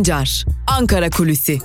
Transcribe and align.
Sancar, 0.00 0.44
Ankara 0.66 1.10
Kulüsi. 1.10 1.58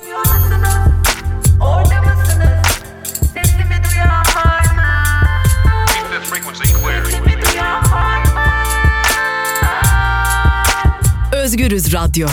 Özgürüz 11.34 11.94
Radyo. 11.94 12.28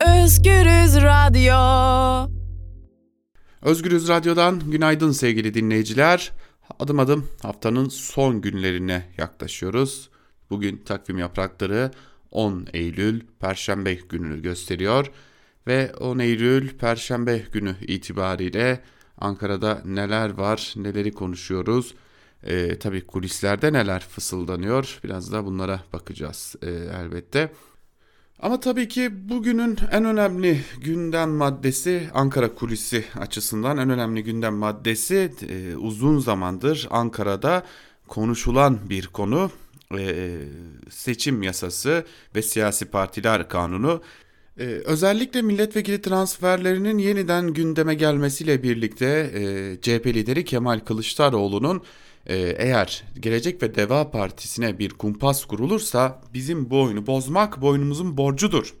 Özgürüz 0.00 0.96
Radyo. 0.96 2.30
Özgürüz 3.62 4.08
Radyo'dan 4.08 4.70
günaydın 4.70 5.12
sevgili 5.12 5.54
dinleyiciler. 5.54 6.32
Adım 6.80 6.98
adım 6.98 7.28
haftanın 7.42 7.88
son 7.88 8.40
günlerine 8.40 9.04
yaklaşıyoruz. 9.18 10.10
Bugün 10.50 10.82
takvim 10.86 11.18
yaprakları 11.18 11.90
10 12.34 12.66
Eylül 12.72 13.20
Perşembe 13.40 13.94
gününü 13.94 14.42
gösteriyor 14.42 15.10
ve 15.66 15.94
10 15.94 16.18
Eylül 16.18 16.68
Perşembe 16.68 17.42
günü 17.52 17.76
itibariyle 17.80 18.80
Ankara'da 19.18 19.82
neler 19.84 20.30
var, 20.30 20.74
neleri 20.76 21.12
konuşuyoruz. 21.12 21.94
Ee, 22.42 22.78
tabii 22.78 23.06
kulislerde 23.06 23.72
neler 23.72 24.00
fısıldanıyor 24.00 25.00
biraz 25.04 25.32
da 25.32 25.46
bunlara 25.46 25.80
bakacağız 25.92 26.56
e, 26.62 26.70
elbette. 26.70 27.52
Ama 28.38 28.60
tabii 28.60 28.88
ki 28.88 29.28
bugünün 29.28 29.78
en 29.90 30.04
önemli 30.04 30.60
gündem 30.80 31.30
maddesi 31.30 32.10
Ankara 32.14 32.54
kulisi 32.54 33.04
açısından 33.20 33.78
en 33.78 33.90
önemli 33.90 34.24
gündem 34.24 34.54
maddesi 34.54 35.32
e, 35.48 35.76
uzun 35.76 36.18
zamandır 36.18 36.88
Ankara'da 36.90 37.62
konuşulan 38.08 38.78
bir 38.90 39.06
konu 39.06 39.50
e, 39.98 40.38
seçim 40.90 41.42
yasası 41.42 42.04
ve 42.34 42.42
siyasi 42.42 42.84
partiler 42.84 43.48
kanunu. 43.48 44.02
Ee, 44.58 44.64
özellikle 44.64 45.42
milletvekili 45.42 46.02
transferlerinin 46.02 46.98
yeniden 46.98 47.48
gündeme 47.48 47.94
gelmesiyle 47.94 48.62
birlikte 48.62 49.06
e, 49.34 49.76
CHP 49.80 50.06
lideri 50.06 50.44
Kemal 50.44 50.80
Kılıçdaroğlu'nun 50.80 51.82
e, 52.26 52.36
eğer 52.36 53.04
Gelecek 53.20 53.62
ve 53.62 53.74
Deva 53.74 54.10
Partisi'ne 54.10 54.78
bir 54.78 54.90
kumpas 54.90 55.44
kurulursa 55.44 56.22
bizim 56.34 56.70
bu 56.70 56.82
oyunu 56.82 57.06
bozmak 57.06 57.60
boynumuzun 57.60 58.16
borcudur 58.16 58.74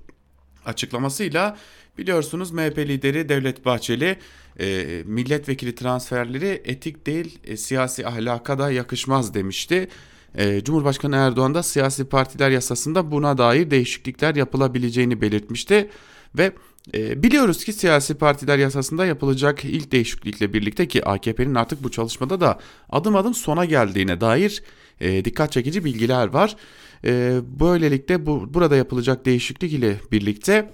açıklamasıyla 0.66 1.56
biliyorsunuz 1.98 2.50
MHP 2.50 2.78
lideri 2.78 3.28
Devlet 3.28 3.64
Bahçeli 3.64 4.16
e, 4.60 5.02
milletvekili 5.06 5.74
transferleri 5.74 6.62
etik 6.64 7.06
değil 7.06 7.38
e, 7.44 7.56
siyasi 7.56 8.06
ahlaka 8.06 8.58
da 8.58 8.70
yakışmaz 8.70 9.34
demişti. 9.34 9.88
E, 10.34 10.64
Cumhurbaşkanı 10.64 11.16
Erdoğan 11.16 11.54
da 11.54 11.62
siyasi 11.62 12.04
partiler 12.04 12.50
yasasında 12.50 13.10
buna 13.10 13.38
dair 13.38 13.70
değişiklikler 13.70 14.34
yapılabileceğini 14.34 15.20
belirtmişti 15.20 15.90
ve 16.38 16.52
e, 16.94 17.22
biliyoruz 17.22 17.64
ki 17.64 17.72
siyasi 17.72 18.14
partiler 18.14 18.58
yasasında 18.58 19.06
yapılacak 19.06 19.64
ilk 19.64 19.92
değişiklikle 19.92 20.52
birlikte 20.52 20.88
ki 20.88 21.04
AKP'nin 21.04 21.54
artık 21.54 21.82
bu 21.82 21.90
çalışmada 21.90 22.40
da 22.40 22.58
adım 22.90 23.16
adım 23.16 23.34
sona 23.34 23.64
geldiğine 23.64 24.20
dair 24.20 24.62
e, 25.00 25.24
dikkat 25.24 25.52
çekici 25.52 25.84
bilgiler 25.84 26.26
var. 26.26 26.56
E, 27.04 27.40
böylelikle 27.60 28.26
bu 28.26 28.54
burada 28.54 28.76
yapılacak 28.76 29.26
değişiklik 29.26 29.72
ile 29.72 29.96
birlikte 30.12 30.70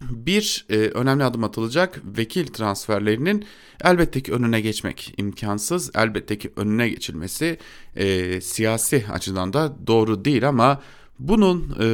bir 0.00 0.66
e, 0.70 0.76
önemli 0.76 1.24
adım 1.24 1.44
atılacak 1.44 2.02
vekil 2.04 2.46
transferlerinin 2.46 3.44
elbette 3.84 4.20
ki 4.20 4.32
önüne 4.32 4.60
geçmek 4.60 5.14
imkansız. 5.16 5.90
Elbette 5.94 6.38
ki 6.38 6.52
önüne 6.56 6.88
geçilmesi 6.88 7.58
e, 7.96 8.40
siyasi 8.40 9.04
açıdan 9.12 9.52
da 9.52 9.76
doğru 9.86 10.24
değil 10.24 10.48
ama 10.48 10.82
bunun 11.18 11.76
e, 11.80 11.84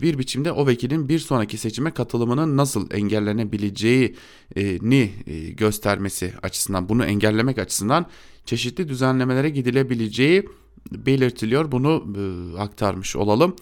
bir 0.00 0.18
biçimde 0.18 0.52
o 0.52 0.66
vekilin 0.66 1.08
bir 1.08 1.18
sonraki 1.18 1.58
seçime 1.58 1.90
katılımının 1.90 2.56
nasıl 2.56 2.90
engellenebileceğini 2.90 5.12
e, 5.26 5.50
göstermesi 5.50 6.34
açısından 6.42 6.88
bunu 6.88 7.04
engellemek 7.04 7.58
açısından 7.58 8.06
çeşitli 8.44 8.88
düzenlemelere 8.88 9.50
gidilebileceği 9.50 10.48
belirtiliyor. 10.92 11.72
Bunu 11.72 12.04
e, 12.16 12.58
aktarmış 12.58 13.16
olalım. 13.16 13.56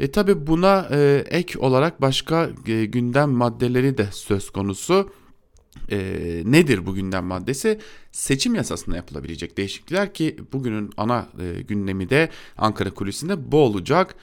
E 0.00 0.10
tabi 0.10 0.46
buna 0.46 0.88
e, 0.90 1.24
ek 1.30 1.58
olarak 1.58 2.00
başka 2.00 2.50
e, 2.66 2.84
gündem 2.84 3.30
maddeleri 3.30 3.98
de 3.98 4.08
söz 4.12 4.50
konusu. 4.50 5.10
E, 5.90 5.98
nedir 6.44 6.86
bu 6.86 6.94
gündem 6.94 7.24
maddesi? 7.24 7.78
Seçim 8.12 8.54
yasasında 8.54 8.96
yapılabilecek 8.96 9.56
değişiklikler 9.56 10.14
ki 10.14 10.36
bugünün 10.52 10.90
ana 10.96 11.28
e, 11.40 11.62
gündemi 11.62 12.10
de 12.10 12.28
Ankara 12.56 12.90
kulisinde 12.90 13.52
bu 13.52 13.58
olacak. 13.58 14.14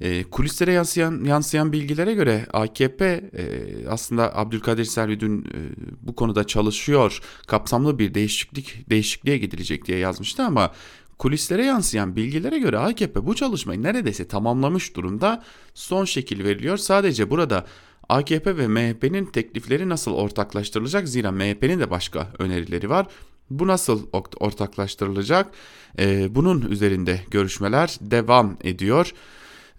E, 0.00 0.24
kulislere 0.24 0.72
yansıyan, 0.72 1.24
yansıyan 1.24 1.72
bilgilere 1.72 2.14
göre 2.14 2.46
AKP 2.52 3.04
e, 3.06 3.44
aslında 3.88 4.36
Abdülkadir 4.38 4.84
Selvi 4.84 5.20
dün 5.20 5.40
e, 5.40 5.58
bu 6.02 6.14
konuda 6.14 6.44
çalışıyor. 6.44 7.20
Kapsamlı 7.46 7.98
bir 7.98 8.14
değişiklik 8.14 8.90
değişikliğe 8.90 9.38
gidilecek 9.38 9.86
diye 9.86 9.98
yazmıştı 9.98 10.42
ama 10.42 10.72
Kulislere 11.18 11.64
yansıyan 11.64 12.16
bilgilere 12.16 12.58
göre 12.58 12.78
AKP 12.78 13.26
bu 13.26 13.34
çalışmayı 13.34 13.82
neredeyse 13.82 14.28
tamamlamış 14.28 14.96
durumda 14.96 15.42
son 15.74 16.04
şekil 16.04 16.44
veriliyor. 16.44 16.76
Sadece 16.76 17.30
burada 17.30 17.66
AKP 18.08 18.56
ve 18.56 18.68
MHP'nin 18.68 19.26
teklifleri 19.26 19.88
nasıl 19.88 20.12
ortaklaştırılacak? 20.12 21.08
Zira 21.08 21.32
MHP'nin 21.32 21.80
de 21.80 21.90
başka 21.90 22.28
önerileri 22.38 22.90
var. 22.90 23.06
Bu 23.50 23.66
nasıl 23.66 24.06
ortaklaştırılacak? 24.40 25.50
Ee, 25.98 26.34
bunun 26.34 26.70
üzerinde 26.70 27.20
görüşmeler 27.30 27.96
devam 28.00 28.56
ediyor. 28.64 29.12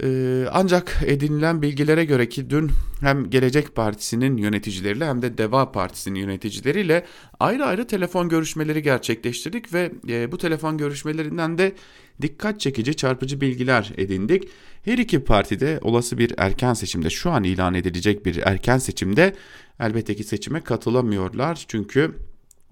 Ee, 0.03 0.45
ancak 0.51 1.03
edinilen 1.05 1.61
bilgilere 1.61 2.05
göre 2.05 2.29
ki 2.29 2.49
dün 2.49 2.71
hem 3.01 3.29
Gelecek 3.29 3.75
Partisi'nin 3.75 4.37
yöneticileriyle 4.37 5.05
hem 5.05 5.21
de 5.21 5.37
Deva 5.37 5.71
Partisi'nin 5.71 6.19
yöneticileriyle 6.19 7.05
ayrı 7.39 7.65
ayrı 7.65 7.87
telefon 7.87 8.29
görüşmeleri 8.29 8.81
gerçekleştirdik 8.81 9.73
ve 9.73 9.91
e, 10.09 10.31
bu 10.31 10.37
telefon 10.37 10.77
görüşmelerinden 10.77 11.57
de 11.57 11.73
dikkat 12.21 12.59
çekici 12.59 12.95
çarpıcı 12.95 13.41
bilgiler 13.41 13.91
edindik. 13.97 14.49
Her 14.85 14.97
iki 14.97 15.23
partide 15.23 15.79
olası 15.81 16.17
bir 16.17 16.33
erken 16.37 16.73
seçimde 16.73 17.09
şu 17.09 17.31
an 17.31 17.43
ilan 17.43 17.73
edilecek 17.73 18.25
bir 18.25 18.37
erken 18.37 18.77
seçimde 18.77 19.35
elbette 19.79 20.15
ki 20.15 20.23
seçime 20.23 20.61
katılamıyorlar 20.61 21.65
çünkü 21.67 22.15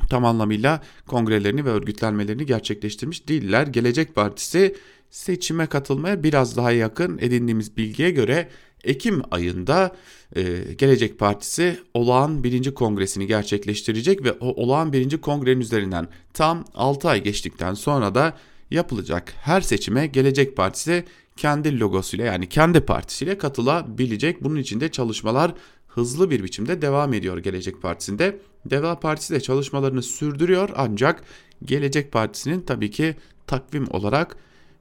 tam 0.10 0.26
anlamıyla 0.26 0.82
kongrelerini 1.08 1.66
ve 1.66 1.70
örgütlenmelerini 1.70 2.46
gerçekleştirmiş 2.46 3.28
değiller. 3.28 3.68
Gelecek 3.68 4.16
Partisi 4.16 4.76
seçime 5.14 5.66
katılmaya 5.66 6.24
biraz 6.24 6.58
daha 6.58 6.72
yakın 6.72 7.18
edindiğimiz 7.18 7.78
bilgiye 7.78 8.12
göre 8.12 8.50
Ekim 8.84 9.22
ayında 9.32 9.96
e, 10.36 10.44
Gelecek 10.78 11.20
Partisi 11.20 11.80
olağan 11.94 12.44
birinci 12.44 12.74
kongresini 12.74 13.28
gerçekleştirecek 13.28 14.24
ve 14.24 14.32
o 14.32 14.64
olağan 14.64 14.94
birinci 14.94 15.22
kongrenin 15.22 15.62
üzerinden 15.62 16.08
tam 16.34 16.66
6 16.74 17.10
ay 17.10 17.24
geçtikten 17.24 17.74
sonra 17.74 18.16
da 18.16 18.38
yapılacak 18.72 19.34
her 19.42 19.62
seçime 19.62 20.08
Gelecek 20.08 20.58
Partisi 20.58 21.06
kendi 21.38 21.80
logosuyla 21.80 22.26
yani 22.26 22.50
kendi 22.50 22.82
partisiyle 22.82 23.38
katılabilecek. 23.38 24.44
Bunun 24.44 24.56
için 24.56 24.80
de 24.80 24.92
çalışmalar 24.92 25.54
hızlı 25.88 26.30
bir 26.30 26.44
biçimde 26.44 26.82
devam 26.82 27.14
ediyor 27.14 27.38
Gelecek 27.38 27.82
Partisi'nde. 27.82 28.40
Deva 28.66 29.00
Partisi 29.00 29.34
de 29.34 29.40
çalışmalarını 29.40 30.04
sürdürüyor 30.04 30.70
ancak 30.76 31.24
Gelecek 31.66 32.12
Partisi'nin 32.12 32.62
tabii 32.62 32.92
ki 32.92 33.16
takvim 33.48 33.88
olarak 33.90 34.38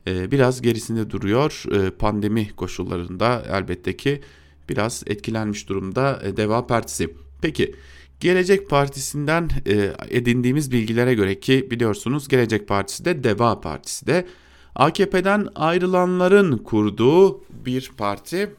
biraz 0.06 0.62
gerisinde 0.62 1.10
duruyor. 1.10 1.64
E, 1.72 1.90
pandemi 1.90 2.48
koşullarında 2.56 3.42
elbette 3.50 3.96
ki 3.96 4.20
biraz 4.68 5.02
etkilenmiş 5.06 5.68
durumda 5.68 6.20
e, 6.24 6.36
Deva 6.36 6.66
Partisi. 6.66 7.14
Peki 7.42 7.74
Gelecek 8.20 8.70
Partisi'nden 8.70 9.48
edindiğimiz 10.08 10.72
bilgilere 10.72 11.14
göre 11.14 11.40
ki 11.40 11.68
biliyorsunuz 11.70 12.28
Gelecek 12.28 12.68
Partisi 12.68 13.04
de 13.04 13.24
Deva 13.24 13.60
Partisi 13.60 14.06
de 14.06 14.26
AKP'den 14.74 15.48
ayrılanların 15.54 16.58
kurduğu 16.58 17.44
bir 17.50 17.92
parti 17.96 18.50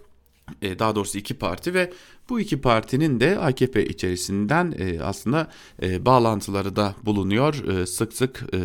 daha 0.80 0.96
doğrusu 0.96 1.18
iki 1.18 1.34
parti 1.34 1.74
ve 1.74 1.94
bu 2.30 2.40
iki 2.40 2.62
partinin 2.62 3.20
de 3.20 3.40
AKP 3.40 3.86
içerisinden 3.86 4.75
e, 4.78 5.02
aslında 5.02 5.48
e, 5.81 6.06
bağlantıları 6.06 6.75
da 6.75 6.96
bulunuyor. 7.04 7.68
E, 7.68 7.86
sık 7.86 8.14
sık 8.14 8.44
e, 8.54 8.62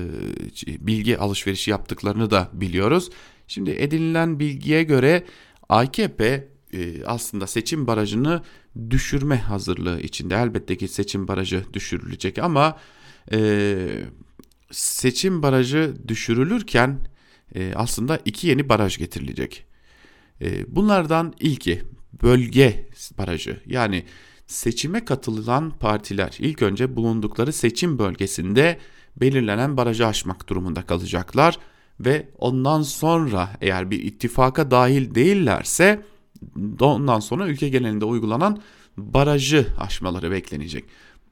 bilgi 0.87 1.19
alışverişi 1.19 1.71
yaptıklarını 1.71 2.31
da 2.31 2.49
biliyoruz. 2.53 3.11
Şimdi 3.49 3.71
edinilen 3.71 4.39
bilgiye 4.39 4.83
göre 4.83 5.25
AKP 5.69 6.49
e, 6.73 7.05
aslında 7.05 7.47
seçim 7.47 7.87
barajını 7.87 8.43
düşürme 8.91 9.37
hazırlığı 9.37 10.01
içinde. 10.01 10.35
Elbette 10.35 10.77
ki 10.77 10.89
seçim 10.89 11.29
barajı 11.29 11.65
düşürülecek 11.73 12.39
ama 12.39 12.79
e, 13.33 13.89
seçim 14.71 15.43
barajı 15.43 15.97
düşürülürken 16.09 16.99
e, 17.55 17.73
aslında 17.75 18.21
iki 18.25 18.47
yeni 18.47 18.69
baraj 18.69 18.99
getirilecek. 18.99 19.65
E, 20.41 20.77
bunlardan 20.77 21.35
ilki 21.41 21.83
bölge 22.23 22.89
barajı 23.19 23.61
yani 23.67 24.05
seçime 24.47 25.05
katılan 25.05 25.71
partiler 25.71 26.37
ilk 26.39 26.63
önce 26.63 26.97
bulundukları 26.97 27.53
seçim 27.53 27.99
bölgesinde 27.99 28.79
belirlenen 29.17 29.77
barajı 29.77 30.07
aşmak 30.07 30.49
durumunda 30.49 30.83
kalacaklar 30.83 31.59
ve 32.01 32.29
ondan 32.39 32.83
sonra 32.83 33.51
eğer 33.61 33.91
bir 33.91 34.03
ittifaka 34.03 34.71
dahil 34.71 35.15
değillerse 35.15 36.03
ondan 36.81 37.21
sonra 37.21 37.49
ülke 37.49 37.69
genelinde 37.69 38.05
uygulanan 38.05 38.63
barajı 38.97 39.67
aşmaları 39.79 40.31
beklenecek. 40.31 40.85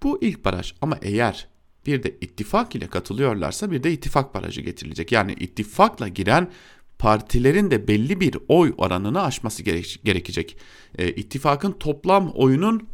Bu 0.03 0.19
ilk 0.23 0.45
baraj 0.45 0.75
ama 0.81 0.99
eğer 1.03 1.49
bir 1.87 2.03
de 2.03 2.17
ittifak 2.21 2.75
ile 2.75 2.87
katılıyorlarsa 2.87 3.71
bir 3.71 3.83
de 3.83 3.93
ittifak 3.93 4.35
barajı 4.35 4.61
getirilecek. 4.61 5.13
Yani 5.13 5.33
ittifakla 5.33 6.09
giren 6.09 6.51
partilerin 6.99 7.71
de 7.71 7.89
belli 7.89 8.21
bir 8.21 8.37
oy 8.49 8.75
oranını 8.79 9.23
aşması 9.23 9.63
gerekecek. 10.05 10.57
E, 10.99 11.11
ittifakın 11.11 11.73
toplam 11.73 12.31
oyunun 12.35 12.89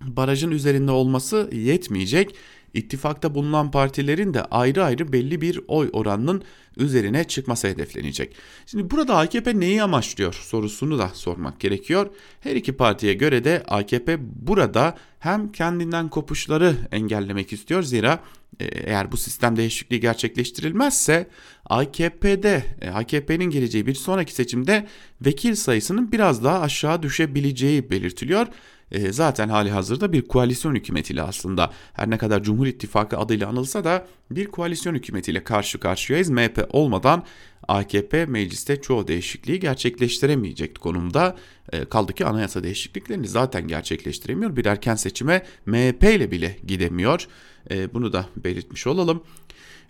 barajın 0.00 0.50
üzerinde 0.50 0.90
olması 0.90 1.50
yetmeyecek. 1.52 2.34
İttifakta 2.74 3.34
bulunan 3.34 3.70
partilerin 3.70 4.34
de 4.34 4.44
ayrı 4.44 4.84
ayrı 4.84 5.12
belli 5.12 5.40
bir 5.40 5.60
oy 5.68 5.90
oranının 5.92 6.42
üzerine 6.76 7.24
çıkması 7.24 7.68
hedeflenecek. 7.68 8.36
Şimdi 8.66 8.90
burada 8.90 9.16
AKP 9.16 9.60
neyi 9.60 9.82
amaçlıyor 9.82 10.32
sorusunu 10.32 10.98
da 10.98 11.08
sormak 11.08 11.60
gerekiyor. 11.60 12.10
Her 12.40 12.56
iki 12.56 12.72
partiye 12.72 13.14
göre 13.14 13.44
de 13.44 13.62
AKP 13.68 14.18
burada 14.46 14.96
hem 15.18 15.52
kendinden 15.52 16.08
kopuşları 16.08 16.76
engellemek 16.92 17.52
istiyor 17.52 17.82
zira 17.82 18.20
e, 18.60 18.64
eğer 18.64 19.12
bu 19.12 19.16
sistem 19.16 19.56
değişikliği 19.56 20.00
gerçekleştirilmezse 20.00 21.28
AKP'de 21.70 22.64
e, 22.80 22.90
AKP'nin 22.90 23.50
geleceği 23.50 23.86
bir 23.86 23.94
sonraki 23.94 24.34
seçimde 24.34 24.86
vekil 25.24 25.54
sayısının 25.54 26.12
biraz 26.12 26.44
daha 26.44 26.60
aşağı 26.60 27.02
düşebileceği 27.02 27.90
belirtiliyor 27.90 28.46
e, 28.92 29.12
zaten 29.12 29.48
hali 29.48 29.70
hazırda 29.70 30.12
bir 30.12 30.22
koalisyon 30.22 30.74
hükümetiyle 30.74 31.22
aslında 31.22 31.70
her 31.92 32.10
ne 32.10 32.18
kadar 32.18 32.42
Cumhur 32.42 32.66
İttifakı 32.66 33.18
adıyla 33.18 33.48
anılsa 33.48 33.84
da 33.84 34.06
bir 34.30 34.46
koalisyon 34.46 34.94
hükümetiyle 34.94 35.44
karşı 35.44 35.80
karşıyayız. 35.80 36.30
MHP 36.30 36.68
olmadan 36.70 37.24
AKP 37.68 38.26
mecliste 38.26 38.80
çoğu 38.80 39.08
değişikliği 39.08 39.60
gerçekleştiremeyecek 39.60 40.80
konumda. 40.80 41.36
E, 41.72 41.84
kaldı 41.84 42.12
ki 42.12 42.26
anayasa 42.26 42.62
değişikliklerini 42.62 43.28
zaten 43.28 43.68
gerçekleştiremiyor. 43.68 44.56
Bir 44.56 44.64
erken 44.64 44.94
seçime 44.94 45.42
MHP 45.66 46.04
ile 46.04 46.30
bile 46.30 46.56
gidemiyor. 46.66 47.28
E, 47.70 47.94
bunu 47.94 48.12
da 48.12 48.26
belirtmiş 48.36 48.86
olalım. 48.86 49.22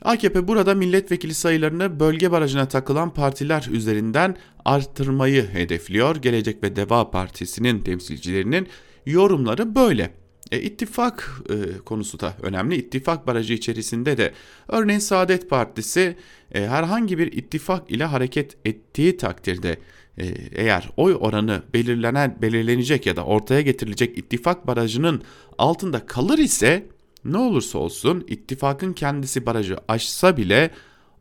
AKP 0.03 0.49
burada 0.49 0.75
milletvekili 0.75 1.35
sayılarını 1.35 2.01
bölge 2.01 2.31
barajına 2.31 2.69
takılan 2.69 3.15
partiler 3.15 3.69
üzerinden 3.71 4.37
arttırmayı 4.65 5.49
hedefliyor. 5.49 6.17
Gelecek 6.17 6.63
ve 6.63 6.77
Deva 6.77 7.11
Partisi'nin 7.11 7.81
temsilcilerinin 7.81 8.69
yorumları 9.07 9.75
böyle. 9.75 10.11
E, 10.53 10.61
ittifak 10.61 11.43
e, 11.51 11.79
konusu 11.79 12.21
da 12.21 12.35
önemli. 12.43 12.77
İttifak 12.77 13.27
barajı 13.27 13.55
içerisinde 13.55 14.17
de 14.19 14.33
örneğin 14.69 14.99
Saadet 14.99 15.51
Partisi 15.51 16.17
e, 16.55 16.67
herhangi 16.67 17.19
bir 17.19 17.33
ittifak 17.33 17.91
ile 17.91 18.05
hareket 18.05 18.57
ettiği 18.65 19.17
takdirde 19.17 19.79
e, 20.19 20.27
eğer 20.53 20.91
oy 20.97 21.17
oranı 21.21 21.63
belirlenen 21.75 22.39
belirlenecek 22.43 23.07
ya 23.07 23.17
da 23.17 23.25
ortaya 23.25 23.61
getirilecek 23.61 24.19
ittifak 24.19 24.67
barajının 24.67 25.23
altında 25.59 26.07
kalır 26.07 26.39
ise 26.39 26.87
ne 27.25 27.39
olursa 27.39 27.79
olsun 27.79 28.25
ittifakın 28.29 28.93
kendisi 28.93 29.47
barajı 29.47 29.77
aşsa 29.89 30.37
bile 30.37 30.71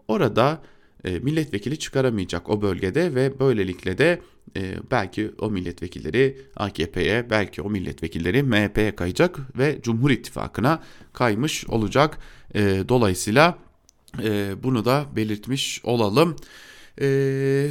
orada 0.07 0.61
e, 1.03 1.19
milletvekili 1.19 1.79
çıkaramayacak 1.79 2.49
o 2.49 2.61
bölgede 2.61 3.15
ve 3.15 3.39
böylelikle 3.39 3.97
de 3.97 4.21
e, 4.57 4.75
belki 4.91 5.31
o 5.39 5.49
milletvekilleri 5.51 6.37
AKP'ye 6.55 7.29
belki 7.29 7.61
o 7.61 7.69
milletvekilleri 7.69 8.43
MHP'ye 8.43 8.95
kayacak 8.95 9.39
ve 9.57 9.79
Cumhur 9.81 10.11
İttifakı'na 10.11 10.83
kaymış 11.13 11.65
olacak. 11.65 12.17
E, 12.55 12.83
dolayısıyla 12.89 13.57
e, 14.23 14.51
bunu 14.63 14.85
da 14.85 15.05
belirtmiş 15.15 15.81
olalım. 15.83 16.35
Ee, 17.01 17.69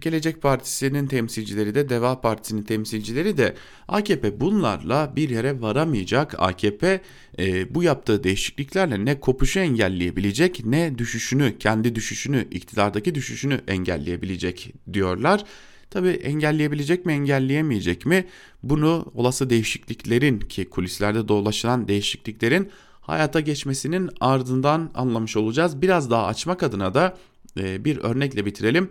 Gelecek 0.00 0.42
Partisi'nin 0.42 1.06
temsilcileri 1.06 1.74
de 1.74 1.88
Deva 1.88 2.20
Partisi'nin 2.20 2.62
temsilcileri 2.62 3.36
de 3.36 3.54
AKP 3.88 4.40
bunlarla 4.40 5.12
bir 5.16 5.30
yere 5.30 5.60
varamayacak. 5.60 6.34
AKP 6.38 7.00
e, 7.38 7.74
bu 7.74 7.82
yaptığı 7.82 8.24
değişikliklerle 8.24 9.04
ne 9.04 9.20
kopuşu 9.20 9.58
engelleyebilecek 9.60 10.66
ne 10.66 10.98
düşüşünü 10.98 11.58
kendi 11.58 11.94
düşüşünü 11.94 12.48
iktidardaki 12.50 13.14
düşüşünü 13.14 13.60
engelleyebilecek 13.68 14.72
diyorlar. 14.92 15.44
Tabi 15.90 16.08
engelleyebilecek 16.08 17.06
mi 17.06 17.12
engelleyemeyecek 17.12 18.06
mi 18.06 18.24
bunu 18.62 19.12
olası 19.14 19.50
değişikliklerin 19.50 20.40
ki 20.40 20.64
kulislerde 20.64 21.28
dolaşılan 21.28 21.88
değişikliklerin 21.88 22.70
hayata 23.00 23.40
geçmesinin 23.40 24.10
ardından 24.20 24.90
anlamış 24.94 25.36
olacağız. 25.36 25.82
Biraz 25.82 26.10
daha 26.10 26.26
açmak 26.26 26.62
adına 26.62 26.94
da 26.94 27.16
bir 27.58 27.96
örnekle 27.96 28.46
bitirelim. 28.46 28.90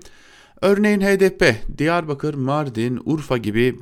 Örneğin 0.62 1.02
HDP 1.02 1.56
Diyarbakır, 1.78 2.34
Mardin, 2.34 3.00
Urfa 3.06 3.38
gibi 3.38 3.76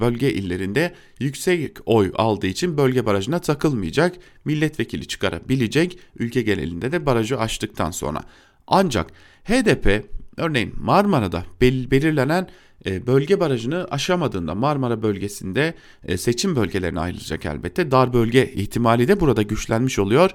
bölge 0.00 0.32
illerinde 0.32 0.94
yüksek 1.20 1.76
oy 1.86 2.12
aldığı 2.14 2.46
için 2.46 2.76
bölge 2.76 3.06
barajına 3.06 3.38
takılmayacak, 3.38 4.16
milletvekili 4.44 5.06
çıkarabilecek 5.06 5.98
ülke 6.18 6.42
genelinde 6.42 6.92
de 6.92 7.06
barajı 7.06 7.38
aştıktan 7.38 7.90
sonra. 7.90 8.22
Ancak 8.66 9.10
HDP 9.44 10.04
örneğin 10.36 10.72
Marmara'da 10.80 11.44
belirlenen 11.60 12.48
e, 12.86 13.06
bölge 13.06 13.40
barajını 13.40 13.86
aşamadığında 13.90 14.54
Marmara 14.54 15.02
bölgesinde 15.02 15.74
e, 16.04 16.16
seçim 16.16 16.56
bölgelerine 16.56 17.00
ayrılacak 17.00 17.46
elbette. 17.46 17.90
Dar 17.90 18.12
bölge 18.12 18.52
ihtimali 18.52 19.08
de 19.08 19.20
burada 19.20 19.42
güçlenmiş 19.42 19.98
oluyor. 19.98 20.30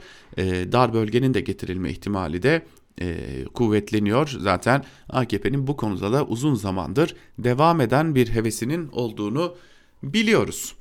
Dar 0.71 0.93
bölgenin 0.93 1.33
de 1.33 1.41
getirilme 1.41 1.91
ihtimali 1.91 2.43
de 2.43 2.61
e, 3.01 3.17
kuvvetleniyor. 3.53 4.35
Zaten 4.39 4.83
AKP'nin 5.09 5.67
bu 5.67 5.77
konuda 5.77 6.13
da 6.13 6.25
uzun 6.25 6.55
zamandır 6.55 7.15
devam 7.39 7.81
eden 7.81 8.15
bir 8.15 8.29
hevesinin 8.29 8.89
olduğunu 8.91 9.55
biliyoruz. 10.03 10.75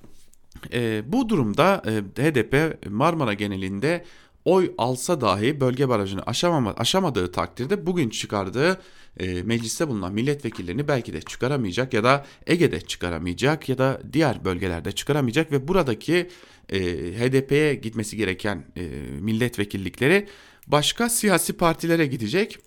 E, 0.72 1.02
bu 1.12 1.28
durumda 1.28 1.82
e, 1.86 2.22
HDP 2.22 2.86
Marmara 2.90 3.34
genelinde 3.34 4.04
oy 4.44 4.72
alsa 4.78 5.20
dahi 5.20 5.60
bölge 5.60 5.88
barajını 5.88 6.22
aşamama, 6.22 6.74
aşamadığı 6.76 7.32
takdirde 7.32 7.86
bugün 7.86 8.10
çıkardığı 8.10 8.80
e, 9.20 9.42
mecliste 9.42 9.88
bulunan 9.88 10.12
milletvekillerini 10.12 10.88
belki 10.88 11.12
de 11.12 11.20
çıkaramayacak 11.20 11.94
ya 11.94 12.04
da 12.04 12.26
Ege'de 12.46 12.80
çıkaramayacak 12.80 13.68
ya 13.68 13.78
da 13.78 14.00
diğer 14.12 14.44
bölgelerde 14.44 14.92
çıkaramayacak 14.92 15.52
ve 15.52 15.68
buradaki 15.68 16.28
e, 16.68 16.78
HDP'ye 17.18 17.74
gitmesi 17.74 18.16
gereken 18.16 18.64
e, 18.76 18.82
milletvekillikleri 19.20 20.28
başka 20.66 21.08
siyasi 21.08 21.52
partilere 21.52 22.06
gidecek. 22.06 22.58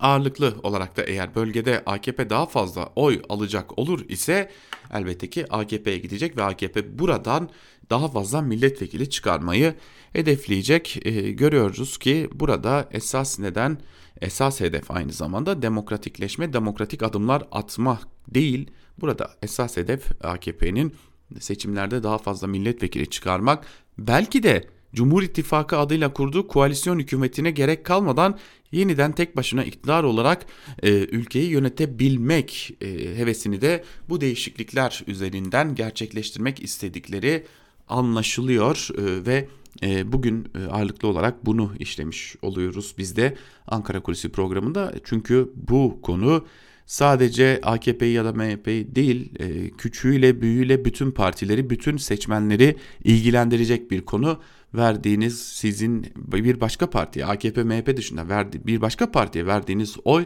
Ağırlıklı 0.00 0.54
olarak 0.62 0.96
da 0.96 1.02
eğer 1.02 1.34
bölgede 1.34 1.82
AKP 1.86 2.30
daha 2.30 2.46
fazla 2.46 2.92
oy 2.96 3.22
alacak 3.28 3.78
olur 3.78 4.08
ise 4.08 4.50
elbette 4.94 5.30
ki 5.30 5.46
AKP'ye 5.50 5.98
gidecek 5.98 6.36
ve 6.36 6.42
AKP 6.42 6.98
buradan 6.98 7.50
daha 7.90 8.08
fazla 8.08 8.42
milletvekili 8.42 9.10
çıkarmayı 9.10 9.74
hedefleyecek. 10.12 11.06
E, 11.06 11.30
görüyoruz 11.30 11.98
ki 11.98 12.28
burada 12.34 12.88
esas 12.90 13.38
neden 13.38 13.78
esas 14.20 14.60
hedef 14.60 14.90
aynı 14.90 15.12
zamanda 15.12 15.62
demokratikleşme, 15.62 16.52
demokratik 16.52 17.02
adımlar 17.02 17.42
atma 17.52 18.00
değil. 18.28 18.70
Burada 19.00 19.30
esas 19.42 19.76
hedef 19.76 20.24
AKP'nin 20.24 20.94
seçimlerde 21.40 22.02
daha 22.02 22.18
fazla 22.18 22.46
milletvekili 22.46 23.10
çıkarmak. 23.10 23.66
Belki 23.98 24.42
de 24.42 24.68
Cumhur 24.94 25.22
İttifakı 25.22 25.78
adıyla 25.78 26.12
kurduğu 26.12 26.48
koalisyon 26.48 26.98
hükümetine 26.98 27.50
gerek 27.50 27.84
kalmadan 27.84 28.38
yeniden 28.72 29.12
tek 29.12 29.36
başına 29.36 29.64
iktidar 29.64 30.04
olarak 30.04 30.46
e, 30.82 30.90
ülkeyi 30.90 31.50
yönetebilmek 31.50 32.76
e, 32.80 32.86
hevesini 33.16 33.60
de 33.60 33.84
bu 34.08 34.20
değişiklikler 34.20 35.04
üzerinden 35.06 35.74
gerçekleştirmek 35.74 36.62
istedikleri 36.62 37.46
anlaşılıyor 37.88 38.88
e, 38.98 39.26
ve 39.26 39.48
e, 39.82 40.12
bugün 40.12 40.48
e, 40.54 40.64
ağırlıklı 40.64 41.08
olarak 41.08 41.46
bunu 41.46 41.72
işlemiş 41.78 42.36
oluyoruz 42.42 42.94
biz 42.98 43.16
de 43.16 43.36
Ankara 43.66 44.00
Kulisi 44.00 44.28
programında. 44.28 44.94
Çünkü 45.04 45.52
bu 45.68 45.98
konu 46.02 46.46
sadece 46.86 47.60
AKP'yi 47.62 48.12
ya 48.12 48.24
da 48.24 48.32
MHP'yi 48.32 48.94
değil 48.94 49.32
e, 49.38 49.70
küçüğüyle 49.70 50.40
büyüğüyle 50.40 50.84
bütün 50.84 51.10
partileri 51.10 51.70
bütün 51.70 51.96
seçmenleri 51.96 52.76
ilgilendirecek 53.04 53.90
bir 53.90 54.00
konu 54.00 54.40
verdiğiniz 54.74 55.42
sizin 55.42 56.06
bir 56.16 56.60
başka 56.60 56.90
partiye 56.90 57.26
AKP 57.26 57.62
MHP 57.64 57.96
dışında 57.96 58.28
verdi, 58.28 58.60
bir 58.66 58.80
başka 58.80 59.10
partiye 59.10 59.46
verdiğiniz 59.46 59.96
oy 60.04 60.24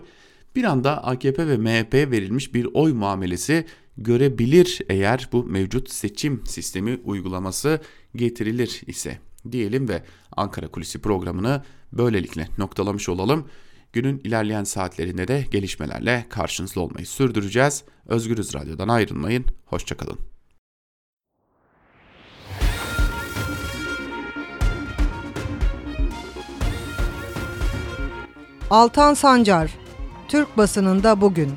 bir 0.56 0.64
anda 0.64 1.04
AKP 1.04 1.48
ve 1.48 1.56
MHP 1.56 1.94
verilmiş 1.94 2.54
bir 2.54 2.68
oy 2.74 2.92
muamelesi 2.92 3.64
görebilir 3.96 4.80
eğer 4.88 5.28
bu 5.32 5.44
mevcut 5.44 5.90
seçim 5.90 6.46
sistemi 6.46 7.00
uygulaması 7.04 7.80
getirilir 8.14 8.80
ise 8.86 9.18
diyelim 9.52 9.88
ve 9.88 10.02
Ankara 10.36 10.68
Kulisi 10.68 10.98
programını 10.98 11.62
böylelikle 11.92 12.48
noktalamış 12.58 13.08
olalım. 13.08 13.48
Günün 13.92 14.20
ilerleyen 14.24 14.64
saatlerinde 14.64 15.28
de 15.28 15.44
gelişmelerle 15.50 16.26
karşınızda 16.28 16.80
olmayı 16.80 17.06
sürdüreceğiz. 17.06 17.84
Özgürüz 18.06 18.54
Radyo'dan 18.54 18.88
ayrılmayın. 18.88 19.44
Hoşçakalın. 19.66 20.31
Altan 28.72 29.14
Sancar 29.14 29.70
Türk 30.28 30.56
basınında 30.56 31.20
bugün 31.20 31.52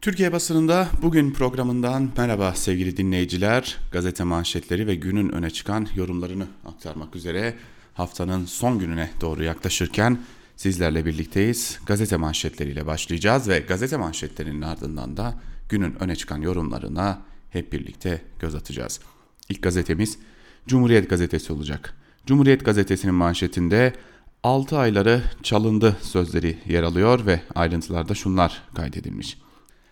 Türkiye 0.00 0.32
basınında 0.32 0.88
bugün 1.02 1.32
programından 1.32 2.10
merhaba 2.16 2.54
sevgili 2.54 2.96
dinleyiciler. 2.96 3.76
Gazete 3.92 4.24
manşetleri 4.24 4.86
ve 4.86 4.94
günün 4.94 5.28
öne 5.28 5.50
çıkan 5.50 5.88
yorumlarını 5.96 6.46
aktarmak 6.66 7.16
üzere 7.16 7.54
haftanın 7.98 8.44
son 8.44 8.78
gününe 8.78 9.10
doğru 9.20 9.44
yaklaşırken 9.44 10.18
sizlerle 10.56 11.06
birlikteyiz. 11.06 11.80
Gazete 11.86 12.16
manşetleriyle 12.16 12.86
başlayacağız 12.86 13.48
ve 13.48 13.58
gazete 13.58 13.96
manşetlerinin 13.96 14.62
ardından 14.62 15.16
da 15.16 15.34
günün 15.68 16.02
öne 16.02 16.16
çıkan 16.16 16.40
yorumlarına 16.40 17.22
hep 17.50 17.72
birlikte 17.72 18.22
göz 18.40 18.54
atacağız. 18.54 19.00
İlk 19.48 19.62
gazetemiz 19.62 20.18
Cumhuriyet 20.66 21.10
Gazetesi 21.10 21.52
olacak. 21.52 21.94
Cumhuriyet 22.26 22.64
Gazetesi'nin 22.64 23.14
manşetinde 23.14 23.92
6 24.42 24.78
ayları 24.78 25.22
çalındı 25.42 25.96
sözleri 26.02 26.58
yer 26.66 26.82
alıyor 26.82 27.26
ve 27.26 27.40
ayrıntılarda 27.54 28.14
şunlar 28.14 28.62
kaydedilmiş. 28.74 29.38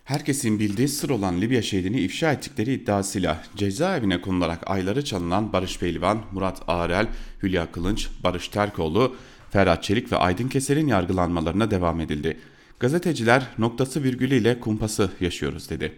Herkesin 0.07 0.59
bildiği 0.59 0.89
sır 0.89 1.11
olan 1.11 1.41
Libya 1.41 1.63
şehidini 1.63 2.01
ifşa 2.01 2.33
ettikleri 2.33 2.73
iddiasıyla 2.73 3.43
cezaevine 3.57 4.21
konularak 4.21 4.71
ayları 4.71 5.05
çalınan 5.05 5.53
Barış 5.53 5.79
Pehlivan, 5.79 6.23
Murat 6.33 6.63
Ağrel, 6.69 7.09
Hülya 7.43 7.73
Kılınç, 7.73 8.09
Barış 8.25 8.49
Terkoğlu, 8.49 9.17
Ferhat 9.51 9.83
Çelik 9.83 10.13
ve 10.13 10.17
Aydın 10.17 10.49
Keser'in 10.49 10.87
yargılanmalarına 10.87 11.71
devam 11.71 12.01
edildi. 12.01 12.39
Gazeteciler 12.81 13.47
noktası 13.59 14.03
virgülüyle 14.03 14.61
kumpası 14.61 15.11
yaşıyoruz 15.21 15.71
dedi. 15.71 15.93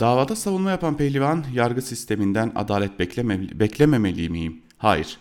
Davada 0.00 0.36
savunma 0.36 0.70
yapan 0.70 0.96
pehlivan 0.96 1.44
yargı 1.52 1.82
sisteminden 1.82 2.52
adalet 2.54 2.98
bekleme, 2.98 3.60
beklememeli 3.60 4.28
miyim? 4.28 4.62
Hayır. 4.78 5.18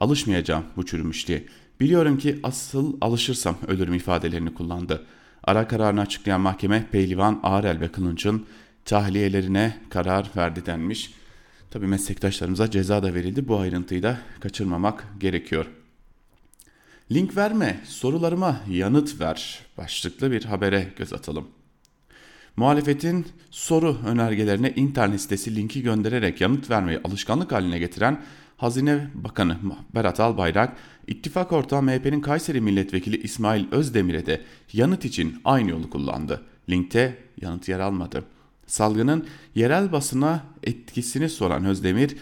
Alışmayacağım 0.00 0.64
bu 0.76 0.86
çürümüşlüğe. 0.86 1.44
Biliyorum 1.80 2.18
ki 2.18 2.40
asıl 2.42 2.96
alışırsam 3.00 3.56
ölürüm 3.66 3.94
ifadelerini 3.94 4.54
kullandı. 4.54 5.06
Ara 5.46 5.68
kararını 5.68 6.00
açıklayan 6.00 6.40
mahkeme 6.40 6.86
Pehlivan, 6.92 7.40
Ağrel 7.42 7.80
ve 7.80 7.88
Kılınç'ın 7.88 8.46
tahliyelerine 8.84 9.76
karar 9.90 10.30
verdi 10.36 10.66
denmiş. 10.66 11.14
Tabi 11.70 11.86
meslektaşlarımıza 11.86 12.70
ceza 12.70 13.02
da 13.02 13.14
verildi. 13.14 13.48
Bu 13.48 13.58
ayrıntıyı 13.58 14.02
da 14.02 14.18
kaçırmamak 14.40 15.04
gerekiyor. 15.18 15.66
Link 17.12 17.36
verme, 17.36 17.80
sorularıma 17.84 18.60
yanıt 18.70 19.20
ver 19.20 19.60
başlıklı 19.78 20.30
bir 20.30 20.44
habere 20.44 20.92
göz 20.96 21.12
atalım. 21.12 21.48
Muhalefetin 22.56 23.26
soru 23.50 23.98
önergelerine 24.06 24.72
internet 24.76 25.20
sitesi 25.20 25.56
linki 25.56 25.82
göndererek 25.82 26.40
yanıt 26.40 26.70
vermeyi 26.70 27.00
alışkanlık 27.04 27.52
haline 27.52 27.78
getiren 27.78 28.22
Hazine 28.64 29.08
Bakanı 29.14 29.56
Berat 29.94 30.20
Albayrak, 30.20 30.76
ittifak 31.06 31.52
ortağı 31.52 31.82
MHP'nin 31.82 32.20
Kayseri 32.20 32.60
Milletvekili 32.60 33.16
İsmail 33.16 33.64
Özdemir'e 33.72 34.26
de 34.26 34.40
yanıt 34.72 35.04
için 35.04 35.40
aynı 35.44 35.70
yolu 35.70 35.90
kullandı. 35.90 36.42
Linkte 36.68 37.18
yanıt 37.40 37.68
yer 37.68 37.80
almadı. 37.80 38.24
Salgının 38.66 39.26
yerel 39.54 39.92
basına 39.92 40.42
etkisini 40.62 41.28
soran 41.28 41.64
Özdemir, 41.64 42.16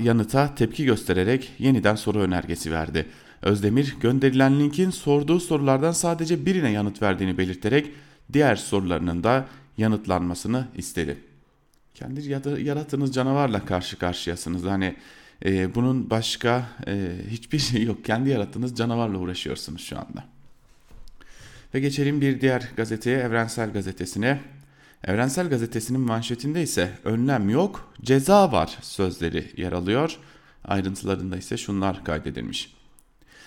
yanıta 0.00 0.54
tepki 0.54 0.84
göstererek 0.84 1.52
yeniden 1.58 1.94
soru 1.94 2.18
önergesi 2.18 2.72
verdi. 2.72 3.06
Özdemir 3.42 3.96
gönderilen 4.00 4.60
linkin 4.60 4.90
sorduğu 4.90 5.40
sorulardan 5.40 5.92
sadece 5.92 6.46
birine 6.46 6.70
yanıt 6.70 7.02
verdiğini 7.02 7.38
belirterek 7.38 7.90
diğer 8.32 8.56
sorularının 8.56 9.24
da 9.24 9.46
yanıtlanmasını 9.78 10.68
istedi. 10.76 11.18
Kendi 11.94 12.30
yarattığınız 12.62 13.14
canavarla 13.14 13.64
karşı 13.64 13.98
karşıyasınız. 13.98 14.64
Hani 14.64 14.96
e, 15.44 15.74
bunun 15.74 16.10
başka 16.10 16.68
e, 16.86 17.10
hiçbir 17.30 17.58
şey 17.58 17.82
yok. 17.82 18.04
Kendi 18.04 18.30
yarattığınız 18.30 18.76
canavarla 18.76 19.18
uğraşıyorsunuz 19.18 19.80
şu 19.80 19.98
anda. 19.98 20.24
Ve 21.74 21.80
geçelim 21.80 22.20
bir 22.20 22.40
diğer 22.40 22.68
gazeteye 22.76 23.18
Evrensel 23.18 23.72
Gazetesi'ne. 23.72 24.40
Evrensel 25.04 25.48
Gazetesi'nin 25.48 26.00
manşetinde 26.00 26.62
ise 26.62 26.98
önlem 27.04 27.50
yok, 27.50 27.92
ceza 28.02 28.52
var 28.52 28.78
sözleri 28.82 29.52
yer 29.56 29.72
alıyor. 29.72 30.18
Ayrıntılarında 30.64 31.36
ise 31.36 31.56
şunlar 31.56 32.04
kaydedilmiş. 32.04 32.74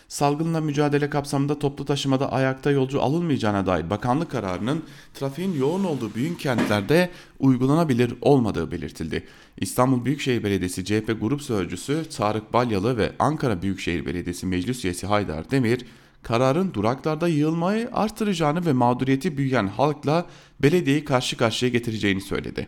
Salgınla 0.07 0.61
mücadele 0.61 1.09
kapsamında 1.09 1.59
toplu 1.59 1.85
taşımada 1.85 2.31
ayakta 2.31 2.71
yolcu 2.71 3.01
alınmayacağına 3.01 3.65
dair 3.65 3.89
bakanlık 3.89 4.31
kararının 4.31 4.83
trafiğin 5.13 5.53
yoğun 5.59 5.83
olduğu 5.83 6.15
büyük 6.15 6.39
kentlerde 6.39 7.09
uygulanabilir 7.39 8.13
olmadığı 8.21 8.71
belirtildi. 8.71 9.23
İstanbul 9.57 10.05
Büyükşehir 10.05 10.43
Belediyesi 10.43 10.85
CHP 10.85 11.17
Grup 11.21 11.41
Sözcüsü 11.41 12.09
Tarık 12.09 12.53
Balyalı 12.53 12.97
ve 12.97 13.11
Ankara 13.19 13.61
Büyükşehir 13.61 14.05
Belediyesi 14.05 14.45
Meclis 14.45 14.85
Üyesi 14.85 15.07
Haydar 15.07 15.51
Demir, 15.51 15.85
kararın 16.23 16.73
duraklarda 16.73 17.27
yığılmayı 17.27 17.89
artıracağını 17.93 18.65
ve 18.65 18.73
mağduriyeti 18.73 19.37
büyüyen 19.37 19.67
halkla 19.67 20.25
belediyeyi 20.59 21.05
karşı 21.05 21.37
karşıya 21.37 21.71
getireceğini 21.71 22.21
söyledi. 22.21 22.67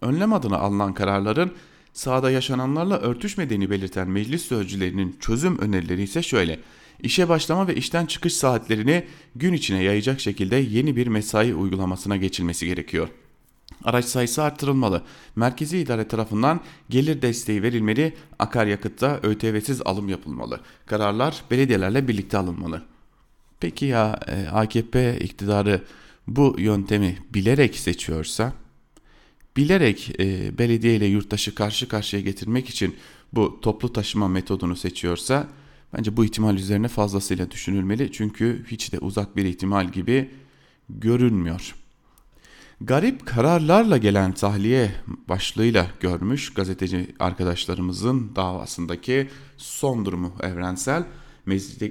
Önlem 0.00 0.32
adına 0.32 0.58
alınan 0.58 0.94
kararların 0.94 1.52
sahada 1.92 2.30
yaşananlarla 2.30 2.98
örtüşmediğini 2.98 3.70
belirten 3.70 4.08
meclis 4.08 4.42
sözcülerinin 4.42 5.16
çözüm 5.20 5.58
önerileri 5.58 6.02
ise 6.02 6.22
şöyle. 6.22 6.60
İşe 7.02 7.28
başlama 7.28 7.68
ve 7.68 7.74
işten 7.74 8.06
çıkış 8.06 8.34
saatlerini 8.34 9.04
gün 9.36 9.52
içine 9.52 9.82
yayacak 9.82 10.20
şekilde 10.20 10.56
yeni 10.56 10.96
bir 10.96 11.06
mesai 11.06 11.54
uygulamasına 11.54 12.16
geçilmesi 12.16 12.66
gerekiyor. 12.66 13.08
Araç 13.84 14.04
sayısı 14.04 14.42
artırılmalı. 14.42 15.02
Merkezi 15.36 15.78
idare 15.78 16.08
tarafından 16.08 16.60
gelir 16.90 17.22
desteği 17.22 17.62
verilmeli, 17.62 18.14
akaryakıtta 18.38 19.20
ÖTV'siz 19.22 19.82
alım 19.82 20.08
yapılmalı. 20.08 20.60
Kararlar 20.86 21.42
belediyelerle 21.50 22.08
birlikte 22.08 22.38
alınmalı. 22.38 22.82
Peki 23.60 23.84
ya 23.86 24.20
e, 24.26 24.48
AKP 24.48 25.18
iktidarı 25.20 25.82
bu 26.26 26.56
yöntemi 26.58 27.18
bilerek 27.34 27.76
seçiyorsa 27.76 28.52
bilerek 29.56 30.20
e, 30.20 30.58
belediye 30.58 30.96
ile 30.96 31.06
yurttaşı 31.06 31.54
karşı 31.54 31.88
karşıya 31.88 32.22
getirmek 32.22 32.68
için 32.68 32.96
bu 33.32 33.60
toplu 33.60 33.92
taşıma 33.92 34.28
metodunu 34.28 34.76
seçiyorsa 34.76 35.48
bence 35.96 36.16
bu 36.16 36.24
ihtimal 36.24 36.56
üzerine 36.56 36.88
fazlasıyla 36.88 37.50
düşünülmeli. 37.50 38.12
Çünkü 38.12 38.64
hiç 38.66 38.92
de 38.92 38.98
uzak 38.98 39.36
bir 39.36 39.44
ihtimal 39.44 39.88
gibi 39.88 40.30
görünmüyor. 40.88 41.74
Garip 42.80 43.26
kararlarla 43.26 43.96
gelen 43.96 44.32
tahliye 44.32 44.92
başlığıyla 45.28 45.86
görmüş 46.00 46.54
gazeteci 46.54 47.14
arkadaşlarımızın 47.18 48.36
davasındaki 48.36 49.28
son 49.56 50.04
durumu 50.04 50.32
evrensel. 50.42 51.04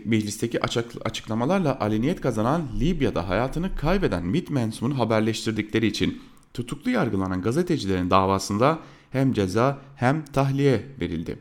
Meclisteki 0.06 0.60
açıklamalarla 1.06 1.80
aleniyet 1.80 2.22
kazanan 2.22 2.68
Libya'da 2.80 3.30
hayatını 3.30 3.76
kaybeden 3.76 4.26
MİT 4.26 4.50
mensubunu 4.50 5.00
haberleştirdikleri 5.00 5.88
için 5.88 6.22
tutuklu 6.54 6.92
yargılanan 6.92 7.42
gazetecilerin 7.42 8.10
davasında 8.10 8.80
hem 9.12 9.34
ceza 9.34 9.82
hem 9.96 10.26
tahliye 10.26 10.86
verildi. 11.02 11.38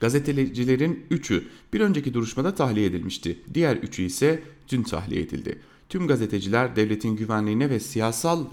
Gazetecilerin 0.00 1.06
3'ü 1.10 1.44
bir 1.72 1.80
önceki 1.80 2.14
duruşmada 2.14 2.54
tahliye 2.54 2.86
edilmişti. 2.86 3.38
Diğer 3.54 3.76
3'ü 3.76 4.02
ise 4.02 4.42
dün 4.68 4.82
tahliye 4.82 5.22
edildi. 5.22 5.58
Tüm 5.88 6.08
gazeteciler 6.08 6.76
devletin 6.76 7.16
güvenliğine 7.16 7.70
ve 7.70 7.80
siyasal 7.80 8.44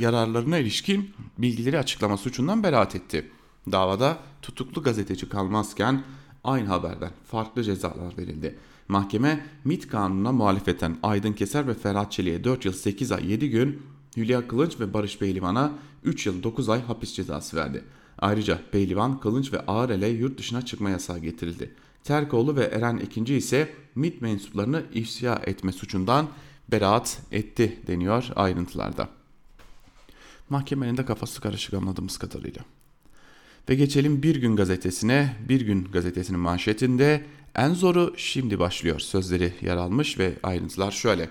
yararlarına 0.00 0.58
ilişkin 0.58 1.10
bilgileri 1.38 1.78
açıklama 1.78 2.16
suçundan 2.16 2.62
beraat 2.62 2.96
etti. 2.96 3.30
Davada 3.72 4.18
tutuklu 4.42 4.82
gazeteci 4.82 5.28
kalmazken 5.28 6.02
aynı 6.44 6.68
haberden 6.68 7.10
farklı 7.30 7.64
cezalar 7.64 8.18
verildi. 8.18 8.54
Mahkeme 8.88 9.46
MIT 9.64 9.88
kanununa 9.88 10.32
muhalefeten 10.32 10.96
Aydın 11.02 11.32
Keser 11.32 11.68
ve 11.68 11.74
Ferhat 11.74 12.12
Çelik'e 12.12 12.44
4 12.44 12.64
yıl 12.64 12.72
8 12.72 13.12
ay 13.12 13.30
7 13.30 13.50
gün 13.50 13.82
Hülya 14.16 14.48
Kılınç 14.48 14.80
ve 14.80 14.94
Barış 14.94 15.18
Pehlivan'a 15.18 15.72
3 16.04 16.26
yıl 16.26 16.42
9 16.42 16.68
ay 16.68 16.82
hapis 16.82 17.12
cezası 17.12 17.56
verdi. 17.56 17.84
Ayrıca 18.18 18.60
Pehlivan, 18.72 19.20
Kılınç 19.20 19.52
ve 19.52 19.60
Ağrel'e 19.66 20.08
yurt 20.08 20.38
dışına 20.38 20.62
çıkma 20.64 20.90
yasağı 20.90 21.18
getirildi. 21.18 21.74
Terkoğlu 22.04 22.56
ve 22.56 22.64
Eren 22.64 23.02
II 23.16 23.36
ise 23.36 23.74
MİT 23.94 24.22
mensuplarını 24.22 24.82
ifşa 24.92 25.42
etme 25.46 25.72
suçundan 25.72 26.28
beraat 26.68 27.18
etti 27.32 27.78
deniyor 27.86 28.28
ayrıntılarda. 28.36 29.08
Mahkemenin 30.50 30.96
de 30.96 31.04
kafası 31.04 31.40
karışık 31.40 31.74
anladığımız 31.74 32.18
kadarıyla. 32.18 32.62
Ve 33.68 33.74
geçelim 33.74 34.22
Bir 34.22 34.36
Gün 34.36 34.56
gazetesine. 34.56 35.36
Bir 35.48 35.60
Gün 35.60 35.84
gazetesinin 35.84 36.40
manşetinde 36.40 37.24
en 37.54 37.74
zoru 37.74 38.14
şimdi 38.16 38.58
başlıyor 38.58 39.00
sözleri 39.00 39.54
yer 39.60 39.76
almış 39.76 40.18
ve 40.18 40.34
ayrıntılar 40.42 40.90
şöyle. 40.90 41.30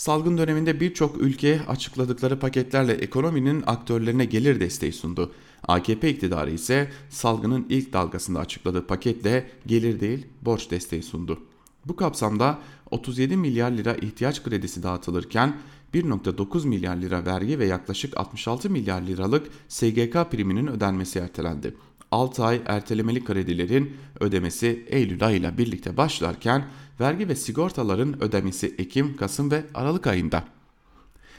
Salgın 0.00 0.38
döneminde 0.38 0.80
birçok 0.80 1.20
ülke 1.20 1.60
açıkladıkları 1.68 2.38
paketlerle 2.38 2.92
ekonominin 2.92 3.62
aktörlerine 3.66 4.24
gelir 4.24 4.60
desteği 4.60 4.92
sundu. 4.92 5.32
AKP 5.68 6.10
iktidarı 6.10 6.50
ise 6.50 6.90
salgının 7.10 7.66
ilk 7.68 7.92
dalgasında 7.92 8.38
açıkladığı 8.38 8.86
paketle 8.86 9.50
gelir 9.66 10.00
değil 10.00 10.26
borç 10.42 10.70
desteği 10.70 11.02
sundu. 11.02 11.38
Bu 11.86 11.96
kapsamda 11.96 12.58
37 12.90 13.36
milyar 13.36 13.70
lira 13.70 13.94
ihtiyaç 13.94 14.42
kredisi 14.42 14.82
dağıtılırken 14.82 15.56
1.9 15.94 16.66
milyar 16.66 16.96
lira 16.96 17.26
vergi 17.26 17.58
ve 17.58 17.66
yaklaşık 17.66 18.16
66 18.16 18.70
milyar 18.70 19.02
liralık 19.02 19.46
SGK 19.68 20.30
priminin 20.30 20.66
ödenmesi 20.66 21.18
ertelendi. 21.18 21.74
6 22.10 22.44
ay 22.44 22.62
ertelemeli 22.66 23.24
kredilerin 23.24 23.96
ödemesi 24.20 24.86
Eylül 24.88 25.26
ayıyla 25.26 25.58
birlikte 25.58 25.96
başlarken 25.96 26.66
vergi 27.00 27.28
ve 27.28 27.36
sigortaların 27.36 28.22
ödemesi 28.22 28.74
Ekim, 28.78 29.16
Kasım 29.16 29.50
ve 29.50 29.64
Aralık 29.74 30.06
ayında. 30.06 30.44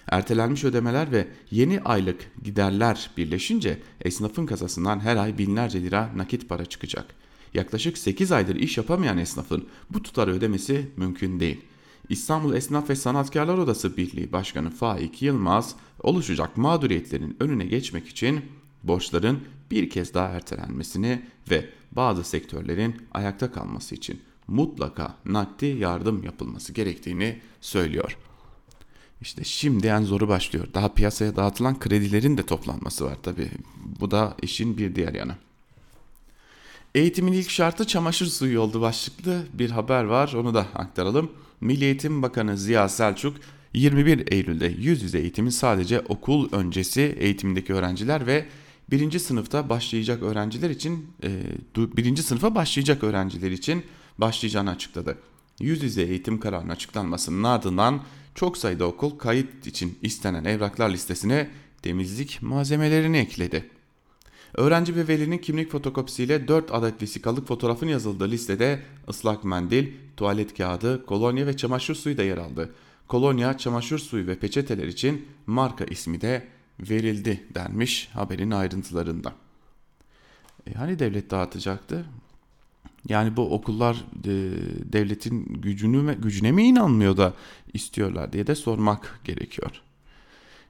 Ertelenmiş 0.08 0.64
ödemeler 0.64 1.12
ve 1.12 1.28
yeni 1.52 1.82
aylık 1.82 2.32
giderler 2.44 3.10
birleşince 3.18 3.80
esnafın 4.02 4.46
kasasından 4.46 5.00
her 5.00 5.18
ay 5.18 5.38
binlerce 5.38 5.84
lira 5.84 6.10
nakit 6.16 6.50
para 6.50 6.66
çıkacak. 6.66 7.06
Yaklaşık 7.54 7.98
8 7.98 8.32
aydır 8.32 8.56
iş 8.56 8.78
yapamayan 8.78 9.18
esnafın 9.18 9.68
bu 9.90 10.04
tutarı 10.04 10.32
ödemesi 10.32 10.92
mümkün 10.98 11.40
değil. 11.40 11.62
İstanbul 12.10 12.54
Esnaf 12.54 12.90
ve 12.90 12.96
Sanatkarlar 12.96 13.58
Odası 13.58 13.98
Birliği 13.98 14.32
Başkanı 14.32 14.70
Faik 14.70 15.22
Yılmaz 15.22 15.76
oluşacak 16.00 16.58
mağduriyetlerin 16.58 17.38
önüne 17.40 17.66
geçmek 17.66 18.08
için 18.08 18.42
borçların 18.84 19.40
bir 19.72 19.90
kez 19.90 20.14
daha 20.14 20.28
ertelenmesini 20.28 21.22
ve 21.52 21.70
bazı 21.92 22.24
sektörlerin 22.24 22.96
ayakta 23.12 23.52
kalması 23.52 23.96
için 23.96 24.22
mutlaka 24.48 25.16
nakdi 25.26 25.66
yardım 25.66 26.24
yapılması 26.24 26.74
gerektiğini 26.74 27.40
söylüyor. 27.62 28.18
İşte 29.22 29.44
şimdi 29.44 29.88
en 29.88 30.04
zoru 30.04 30.28
başlıyor. 30.28 30.68
Daha 30.74 30.94
piyasaya 30.94 31.36
dağıtılan 31.36 31.80
kredilerin 31.80 32.38
de 32.38 32.46
toplanması 32.46 33.06
var 33.06 33.18
tabi. 33.24 33.52
Bu 34.00 34.12
da 34.12 34.38
işin 34.42 34.78
bir 34.78 34.96
diğer 34.96 35.14
yanı. 35.14 35.36
Eğitimin 36.96 37.34
ilk 37.34 37.50
şartı 37.50 37.88
çamaşır 37.88 38.26
suyu 38.26 38.62
oldu 38.62 38.82
başlıklı 38.82 39.44
bir 39.54 39.70
haber 39.70 40.04
var 40.04 40.34
onu 40.34 40.54
da 40.54 40.60
aktaralım. 40.76 41.32
Milli 41.62 41.86
Eğitim 41.86 42.22
Bakanı 42.22 42.58
Ziya 42.58 42.90
Selçuk 42.90 43.38
21 43.74 44.32
Eylül'de 44.32 44.68
yüz 44.68 45.04
yüze 45.04 45.20
eğitimin 45.20 45.50
sadece 45.50 46.00
okul 46.00 46.52
öncesi 46.52 47.02
eğitimindeki 47.02 47.74
öğrenciler 47.74 48.28
ve 48.28 48.46
birinci 48.92 49.20
sınıfta 49.20 49.70
başlayacak 49.70 50.24
öğrenciler 50.24 50.70
için 50.70 51.08
e, 51.24 51.30
birinci 51.76 52.24
sınıfa 52.24 52.56
başlayacak 52.56 53.04
öğrenciler 53.04 53.52
için 53.52 53.84
başlayacağını 54.18 54.70
açıkladı. 54.70 55.18
Yüz 55.60 55.84
yüze 55.84 56.02
eğitim 56.02 56.40
kararının 56.40 56.70
açıklanmasının 56.70 57.44
ardından 57.44 58.02
çok 58.36 58.58
sayıda 58.58 58.86
okul 58.86 59.18
kayıt 59.18 59.68
için 59.68 59.98
istenen 60.02 60.46
evraklar 60.46 60.90
listesine 60.90 61.50
temizlik 61.82 62.42
malzemelerini 62.42 63.18
ekledi. 63.18 63.70
Öğrenci 64.54 64.96
ve 64.96 65.08
velinin 65.08 65.38
kimlik 65.38 65.72
fotokopisiyle 65.72 66.48
4 66.48 66.72
adet 66.72 67.02
vesikalık 67.02 67.48
fotoğrafın 67.48 67.88
yazıldığı 67.88 68.32
listede 68.32 68.84
ıslak 69.10 69.44
mendil, 69.44 69.88
tuvalet 70.18 70.58
kağıdı, 70.58 71.06
kolonya 71.06 71.48
ve 71.48 71.58
çamaşır 71.58 71.96
suyu 71.96 72.18
da 72.18 72.24
yer 72.24 72.38
aldı. 72.38 72.74
Kolonya, 73.08 73.58
çamaşır 73.58 74.00
suyu 74.00 74.28
ve 74.28 74.40
peçeteler 74.40 74.88
için 74.88 75.26
marka 75.48 75.86
ismi 75.86 76.22
de 76.22 76.48
verildi 76.90 77.44
denmiş 77.56 78.10
haberin 78.14 78.52
ayrıntılarında. 78.52 79.34
E 80.68 80.74
hani 80.74 81.00
devlet 81.00 81.32
dağıtacaktı? 81.32 82.06
Yani 83.10 83.38
bu 83.38 83.54
okullar 83.54 84.06
e, 84.24 84.32
devletin 84.94 85.46
gücünü 85.46 86.16
gücüne 86.22 86.52
mi 86.52 86.64
inanmıyor 86.64 87.18
da 87.18 87.34
istiyorlar 87.74 88.34
diye 88.34 88.48
de 88.48 88.56
sormak 88.56 89.20
gerekiyor. 89.24 89.82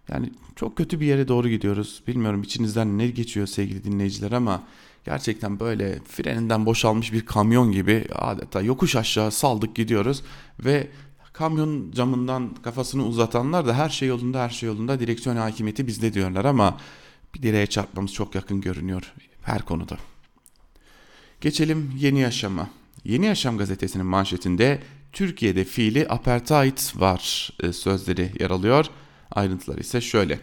Yani 0.10 0.32
çok 0.56 0.78
kötü 0.78 1.00
bir 1.00 1.06
yere 1.06 1.28
doğru 1.28 1.50
gidiyoruz. 1.50 2.04
Bilmiyorum 2.08 2.44
içinizden 2.44 2.98
ne 2.98 3.08
geçiyor 3.08 3.48
sevgili 3.48 3.84
dinleyiciler 3.84 4.32
ama 4.32 4.64
gerçekten 5.06 5.60
böyle 5.60 6.00
freninden 6.00 6.66
boşalmış 6.66 7.14
bir 7.14 7.26
kamyon 7.26 7.72
gibi 7.72 8.06
adeta 8.16 8.62
yokuş 8.62 8.96
aşağı 8.96 9.32
saldık 9.32 9.76
gidiyoruz 9.76 10.24
ve 10.66 10.88
kamyon 11.42 11.92
camından 11.92 12.56
kafasını 12.64 13.06
uzatanlar 13.06 13.68
da 13.68 13.74
her 13.74 13.90
şey 13.90 14.08
yolunda 14.08 14.44
her 14.44 14.50
şey 14.50 14.68
yolunda 14.68 15.00
direksiyon 15.00 15.36
hakimiyeti 15.36 15.88
bizde 15.88 16.14
diyorlar 16.14 16.46
ama 16.46 16.78
bir 17.36 17.42
direğe 17.42 17.68
çarpmamız 17.68 18.14
çok 18.14 18.36
yakın 18.36 18.62
görünüyor 18.62 19.14
her 19.42 19.62
konuda. 19.62 19.98
Geçelim 21.42 21.94
Yeni 21.98 22.20
Yaşam'a. 22.20 22.70
Yeni 23.04 23.26
Yaşam 23.26 23.58
gazetesinin 23.58 24.06
manşetinde 24.06 24.84
Türkiye'de 25.14 25.64
fiili 25.64 26.08
apartheid 26.10 26.78
var 26.96 27.52
e, 27.64 27.74
sözleri 27.74 28.32
yer 28.40 28.50
alıyor. 28.50 28.86
Ayrıntılar 29.32 29.78
ise 29.78 30.02
şöyle. 30.02 30.40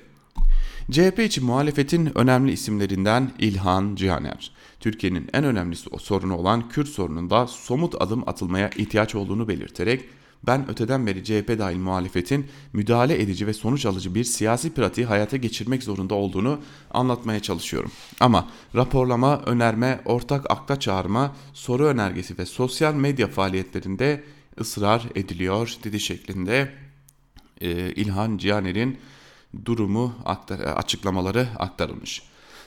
CHP 0.91 1.19
için 1.19 1.45
muhalefetin 1.45 2.19
önemli 2.19 2.53
isimlerinden 2.53 3.33
İlhan 3.39 3.95
Cihaner. 3.95 4.53
Türkiye'nin 4.81 5.29
en 5.33 5.45
önemli 5.45 5.77
sorunu 5.99 6.37
olan 6.37 6.69
Kürt 6.69 6.89
sorununda 6.89 7.47
somut 7.47 8.03
adım 8.03 8.29
atılmaya 8.29 8.71
ihtiyaç 8.71 9.15
olduğunu 9.15 9.49
belirterek 9.49 10.18
ben 10.47 10.71
öteden 10.71 11.07
beri 11.07 11.25
CHP 11.25 11.59
dahil 11.59 11.77
muhalefetin 11.77 12.47
müdahale 12.73 13.23
edici 13.23 13.47
ve 13.47 13.53
sonuç 13.53 13.87
alıcı 13.87 14.15
bir 14.15 14.25
siyasi 14.25 14.75
pratiği 14.75 15.07
hayata 15.07 15.37
geçirmek 15.37 15.83
zorunda 15.83 16.15
olduğunu 16.15 16.61
anlatmaya 16.91 17.41
çalışıyorum. 17.41 17.93
Ama 18.21 18.49
raporlama, 18.75 19.43
önerme, 19.47 20.01
ortak 20.05 20.51
akta 20.51 20.81
çağırma, 20.81 21.37
soru 21.53 21.85
önergesi 21.85 22.39
ve 22.39 22.47
sosyal 22.47 22.95
medya 22.95 23.29
faaliyetlerinde 23.29 24.25
ısrar 24.61 25.03
ediliyor 25.15 25.77
dedi 25.85 26.01
şeklinde 26.01 26.73
e, 27.61 27.71
İlhan 27.93 28.39
Cihaner'in 28.39 28.99
durumu 29.65 30.15
aktar, 30.25 30.61
açıklamaları 30.61 31.49
aktarılmış. 31.59 32.23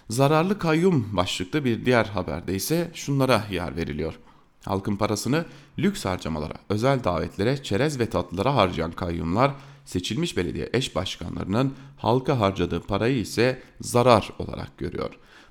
Zararlı 0.10 0.60
kayyum 0.60 1.10
başlıklı 1.12 1.66
bir 1.66 1.86
diğer 1.86 2.06
haberde 2.06 2.56
ise 2.56 2.92
şunlara 2.94 3.44
yer 3.52 3.76
veriliyor. 3.76 4.20
Halkın 4.66 4.96
parasını 4.96 5.46
lüks 5.80 6.06
harcamalara, 6.06 6.54
özel 6.70 7.04
davetlere, 7.04 7.64
çerez 7.64 8.00
ve 8.00 8.10
tatlılara 8.10 8.56
harcayan 8.56 8.92
kayyumlar 8.92 9.52
seçilmiş 9.86 10.38
belediye 10.38 10.70
eş 10.74 10.96
başkanlarının 10.96 11.74
halka 11.98 12.40
harcadığı 12.40 12.82
parayı 12.82 13.20
ise 13.20 13.62
zarar 13.82 14.30
olarak 14.40 14.78
görüyor. 14.78 15.10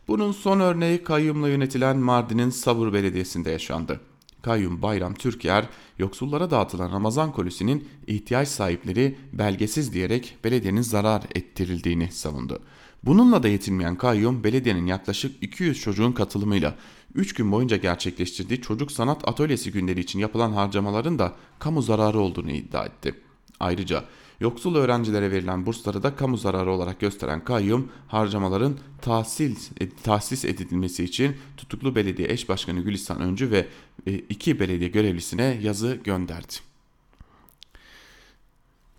Bunun 0.08 0.32
son 0.32 0.60
örneği 0.60 1.04
kayyumla 1.04 1.48
yönetilen 1.48 1.96
Mardin'in 1.96 2.50
Sabur 2.50 2.92
Belediyesi'nde 2.92 3.50
yaşandı. 3.50 4.00
Kayyum 4.42 4.82
Bayram 4.82 5.14
Türker, 5.14 5.64
yoksullara 5.98 6.50
dağıtılan 6.50 6.92
Ramazan 6.92 7.32
kolisinin 7.32 7.88
ihtiyaç 8.06 8.48
sahipleri 8.48 9.18
belgesiz 9.32 9.92
diyerek 9.92 10.36
belediyenin 10.44 10.82
zarar 10.82 11.22
ettirildiğini 11.34 12.12
savundu. 12.12 12.60
Bununla 13.04 13.42
da 13.42 13.48
yetinmeyen 13.48 13.96
kayyum 13.96 14.44
belediyenin 14.44 14.86
yaklaşık 14.86 15.42
200 15.42 15.80
çocuğun 15.80 16.12
katılımıyla 16.12 16.74
3 17.14 17.34
gün 17.34 17.52
boyunca 17.52 17.76
gerçekleştirdiği 17.76 18.60
çocuk 18.60 18.92
sanat 18.92 19.28
atölyesi 19.28 19.72
günleri 19.72 20.00
için 20.00 20.18
yapılan 20.18 20.52
harcamaların 20.52 21.18
da 21.18 21.32
kamu 21.58 21.82
zararı 21.82 22.18
olduğunu 22.18 22.50
iddia 22.50 22.86
etti. 22.86 23.14
Ayrıca 23.60 24.04
yoksul 24.40 24.76
öğrencilere 24.76 25.30
verilen 25.30 25.66
bursları 25.66 26.02
da 26.02 26.16
kamu 26.16 26.36
zararı 26.36 26.70
olarak 26.70 27.00
gösteren 27.00 27.44
kayyum 27.44 27.88
harcamaların 28.08 28.78
tahsis, 29.02 29.70
tahsis 30.02 30.44
edilmesi 30.44 31.04
için 31.04 31.36
tutuklu 31.56 31.94
belediye 31.94 32.28
eş 32.28 32.48
başkanı 32.48 32.80
Gülistan 32.80 33.20
Öncü 33.20 33.50
ve 33.50 33.66
e, 34.06 34.14
iki 34.14 34.60
belediye 34.60 34.90
görevlisine 34.90 35.58
yazı 35.62 35.98
gönderdi. 36.04 36.69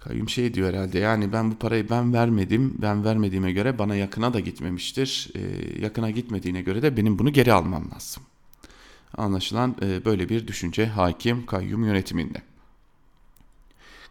Kayyum 0.03 0.29
şey 0.29 0.53
diyor 0.53 0.73
herhalde 0.73 0.99
yani 0.99 1.33
ben 1.33 1.51
bu 1.51 1.55
parayı 1.55 1.89
ben 1.89 2.13
vermedim. 2.13 2.73
Ben 2.81 3.05
vermediğime 3.05 3.51
göre 3.51 3.79
bana 3.79 3.95
yakına 3.95 4.33
da 4.33 4.39
gitmemiştir. 4.39 5.29
Ee, 5.35 5.81
yakına 5.81 6.11
gitmediğine 6.11 6.61
göre 6.61 6.81
de 6.81 6.97
benim 6.97 7.19
bunu 7.19 7.33
geri 7.33 7.53
almam 7.53 7.91
lazım. 7.95 8.23
Anlaşılan 9.17 9.75
e, 9.81 10.05
böyle 10.05 10.29
bir 10.29 10.47
düşünce 10.47 10.85
hakim 10.85 11.45
kayyum 11.45 11.85
yönetiminde. 11.85 12.41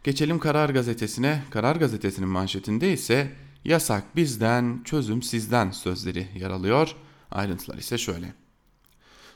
Geçelim 0.05 0.39
Karar 0.39 0.71
Gazetesi'ne. 0.71 1.43
Karar 1.51 1.77
Gazetesi'nin 1.77 2.29
manşetinde 2.29 2.93
ise 2.93 3.33
yasak 3.65 4.17
bizden, 4.17 4.81
çözüm 4.85 5.23
sizden 5.23 5.71
sözleri 5.71 6.29
yer 6.35 6.51
alıyor. 6.51 6.95
Ayrıntılar 7.31 7.79
ise 7.79 7.99
şöyle. 7.99 8.35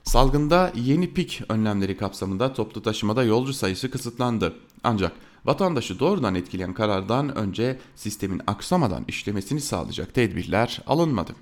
Salgında 0.05 0.73
yeni 0.75 1.15
pik 1.15 1.43
önlemleri 1.49 1.97
kapsamında 1.97 2.53
toplu 2.53 2.83
taşımada 2.83 3.25
yolcu 3.25 3.53
sayısı 3.53 3.91
kısıtlandı. 3.91 4.55
Ancak 4.85 5.13
vatandaşı 5.45 5.99
doğrudan 5.99 6.35
etkileyen 6.35 6.75
karardan 6.75 7.37
önce 7.37 7.79
sistemin 7.97 8.43
aksamadan 8.47 9.05
işlemesini 9.09 9.61
sağlayacak 9.61 10.15
tedbirler 10.15 10.81
alınmadı. 10.87 11.33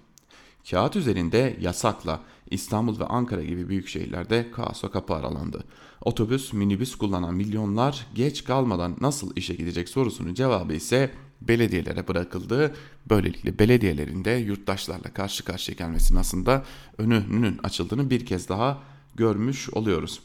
Kağıt 0.70 0.96
üzerinde 0.96 1.56
yasakla 1.60 2.20
İstanbul 2.50 3.00
ve 3.00 3.04
Ankara 3.04 3.42
gibi 3.42 3.68
büyük 3.68 3.88
şehirlerde 3.88 4.50
kaosa 4.50 4.90
kapı 4.90 5.14
aralandı. 5.14 5.64
Otobüs, 6.00 6.52
minibüs 6.52 6.94
kullanan 6.94 7.34
milyonlar 7.34 8.06
geç 8.14 8.44
kalmadan 8.44 8.96
nasıl 9.00 9.36
işe 9.36 9.54
gidecek 9.54 9.88
sorusunun 9.88 10.34
cevabı 10.34 10.72
ise 10.74 11.10
belediyelere 11.40 12.08
bırakıldı. 12.08 12.74
Böylelikle 13.10 13.58
belediyelerin 13.58 14.24
de 14.24 14.30
yurttaşlarla 14.30 15.14
karşı 15.14 15.44
karşıya 15.44 15.76
gelmesinin 15.76 16.18
aslında 16.18 16.64
önünün 16.98 17.58
açıldığını 17.62 18.10
bir 18.10 18.26
kez 18.26 18.48
daha 18.48 18.82
görmüş 19.14 19.70
oluyoruz. 19.70 20.20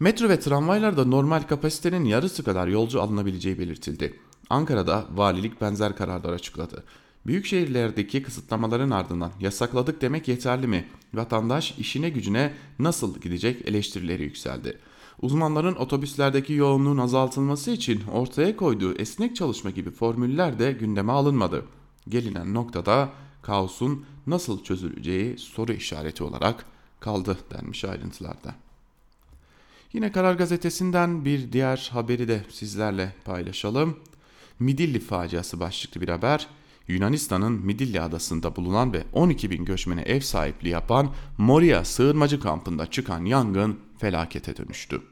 Metro 0.00 0.28
ve 0.28 0.40
tramvaylarda 0.40 1.04
normal 1.04 1.42
kapasitenin 1.42 2.04
yarısı 2.04 2.44
kadar 2.44 2.68
yolcu 2.68 3.02
alınabileceği 3.02 3.58
belirtildi. 3.58 4.20
Ankara'da 4.50 5.04
valilik 5.14 5.60
benzer 5.60 5.96
kararlar 5.96 6.32
açıkladı. 6.32 6.84
Büyük 7.26 7.46
şehirlerdeki 7.46 8.22
kısıtlamaların 8.22 8.90
ardından 8.90 9.32
yasakladık 9.40 10.00
demek 10.00 10.28
yeterli 10.28 10.66
mi? 10.66 10.88
Vatandaş 11.14 11.74
işine 11.78 12.10
gücüne 12.10 12.52
nasıl 12.78 13.20
gidecek 13.20 13.68
eleştirileri 13.68 14.22
yükseldi. 14.22 14.78
Uzmanların 15.22 15.74
otobüslerdeki 15.74 16.52
yoğunluğun 16.52 16.98
azaltılması 16.98 17.70
için 17.70 18.02
ortaya 18.12 18.56
koyduğu 18.56 18.94
esnek 18.94 19.36
çalışma 19.36 19.70
gibi 19.70 19.90
formüller 19.90 20.58
de 20.58 20.72
gündeme 20.72 21.12
alınmadı. 21.12 21.64
Gelinen 22.08 22.54
noktada 22.54 23.10
kaosun 23.42 24.04
nasıl 24.26 24.62
çözüleceği 24.62 25.38
soru 25.38 25.72
işareti 25.72 26.24
olarak 26.24 26.66
kaldı 27.00 27.38
denmiş 27.50 27.84
ayrıntılarda. 27.84 28.65
Yine 29.96 30.12
Karar 30.12 30.34
Gazetesi'nden 30.34 31.24
bir 31.24 31.52
diğer 31.52 31.90
haberi 31.92 32.28
de 32.28 32.40
sizlerle 32.50 33.12
paylaşalım. 33.24 33.98
Midilli 34.58 35.00
faciası 35.00 35.60
başlıklı 35.60 36.00
bir 36.00 36.08
haber. 36.08 36.46
Yunanistan'ın 36.88 37.52
Midilli 37.52 38.00
adasında 38.00 38.56
bulunan 38.56 38.92
ve 38.92 39.04
12 39.12 39.50
bin 39.50 39.64
göçmene 39.64 40.02
ev 40.02 40.20
sahipliği 40.20 40.68
yapan 40.68 41.10
Moria 41.38 41.84
sığınmacı 41.84 42.40
kampında 42.40 42.86
çıkan 42.86 43.24
yangın 43.24 43.80
felakete 43.98 44.56
dönüştü. 44.56 45.02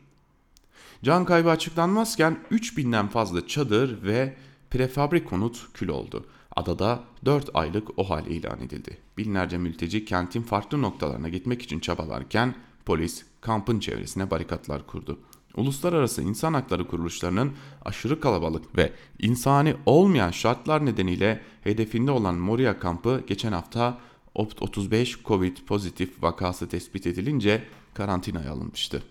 Can 1.03 1.25
kaybı 1.25 1.51
açıklanmazken 1.51 2.39
3000'den 2.51 3.09
fazla 3.09 3.47
çadır 3.47 4.03
ve 4.03 4.37
prefabrik 4.71 5.29
konut 5.29 5.67
kül 5.75 5.89
oldu. 5.89 6.27
Adada 6.57 7.05
4 7.25 7.51
aylık 7.55 7.99
OHAL 7.99 8.27
ilan 8.27 8.61
edildi. 8.61 8.99
Binlerce 9.19 9.59
mülteci 9.59 10.05
kentin 10.05 10.43
farklı 10.43 10.83
noktalarına 10.83 11.29
gitmek 11.29 11.63
için 11.63 11.81
çabalarken 11.81 12.55
polis 12.87 13.25
kampın 13.45 13.81
çevresine 13.81 14.31
barikatlar 14.31 14.87
kurdu. 14.87 15.19
Uluslararası 15.57 16.23
insan 16.23 16.55
hakları 16.55 16.89
kuruluşlarının 16.89 17.53
aşırı 17.85 18.21
kalabalık 18.21 18.77
ve 18.77 18.93
insani 19.19 19.75
olmayan 19.87 20.31
şartlar 20.31 20.87
nedeniyle 20.87 21.41
hedefinde 21.61 22.11
olan 22.11 22.35
Moria 22.35 22.79
kampı 22.79 23.25
geçen 23.27 23.53
hafta 23.53 23.99
35 24.35 25.19
Covid 25.25 25.57
pozitif 25.67 26.23
vakası 26.23 26.69
tespit 26.69 27.07
edilince 27.07 27.63
karantinaya 27.95 28.53
alınmıştı. 28.53 29.03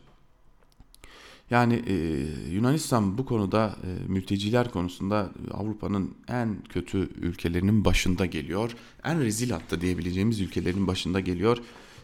Yani 1.50 1.84
e, 1.88 1.94
Yunanistan 2.52 3.18
bu 3.18 3.26
konuda 3.26 3.76
e, 3.84 4.12
mülteciler 4.12 4.72
konusunda 4.72 5.30
Avrupa'nın 5.52 6.16
en 6.28 6.58
kötü 6.70 6.98
ülkelerinin 7.22 7.86
başında 7.86 8.26
geliyor. 8.26 8.76
En 9.04 9.20
rezil 9.20 9.50
hatta 9.52 9.82
diyebileceğimiz 9.82 10.42
ülkelerin 10.42 10.88
başında 10.88 11.20
geliyor. 11.20 11.58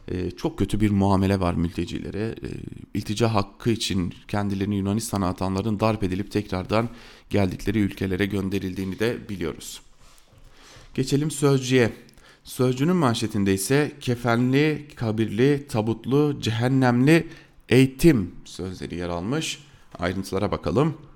E, 0.07 0.31
çok 0.31 0.59
kötü 0.59 0.81
bir 0.81 0.91
muamele 0.91 1.39
var 1.39 1.53
mültecilere. 1.53 2.35
E, 2.43 2.49
iltica 2.93 3.33
hakkı 3.33 3.69
için 3.69 4.13
kendilerini 4.27 4.77
Yunanistan'a 4.77 5.27
atanların 5.27 5.79
darp 5.79 6.03
edilip 6.03 6.31
tekrardan 6.31 6.89
geldikleri 7.29 7.79
ülkelere 7.79 8.25
gönderildiğini 8.25 8.99
de 8.99 9.29
biliyoruz. 9.29 9.81
Geçelim 10.93 11.31
sözcüye. 11.31 11.91
Sözcünün 12.43 12.95
manşetinde 12.95 13.53
ise 13.53 13.91
kefenli, 14.01 14.87
kabirli, 14.95 15.67
tabutlu, 15.67 16.41
cehennemli 16.41 17.27
eğitim 17.69 18.35
sözleri 18.45 18.95
yer 18.95 19.09
almış. 19.09 19.59
Ayrıntılara 19.99 20.51
bakalım. 20.51 21.08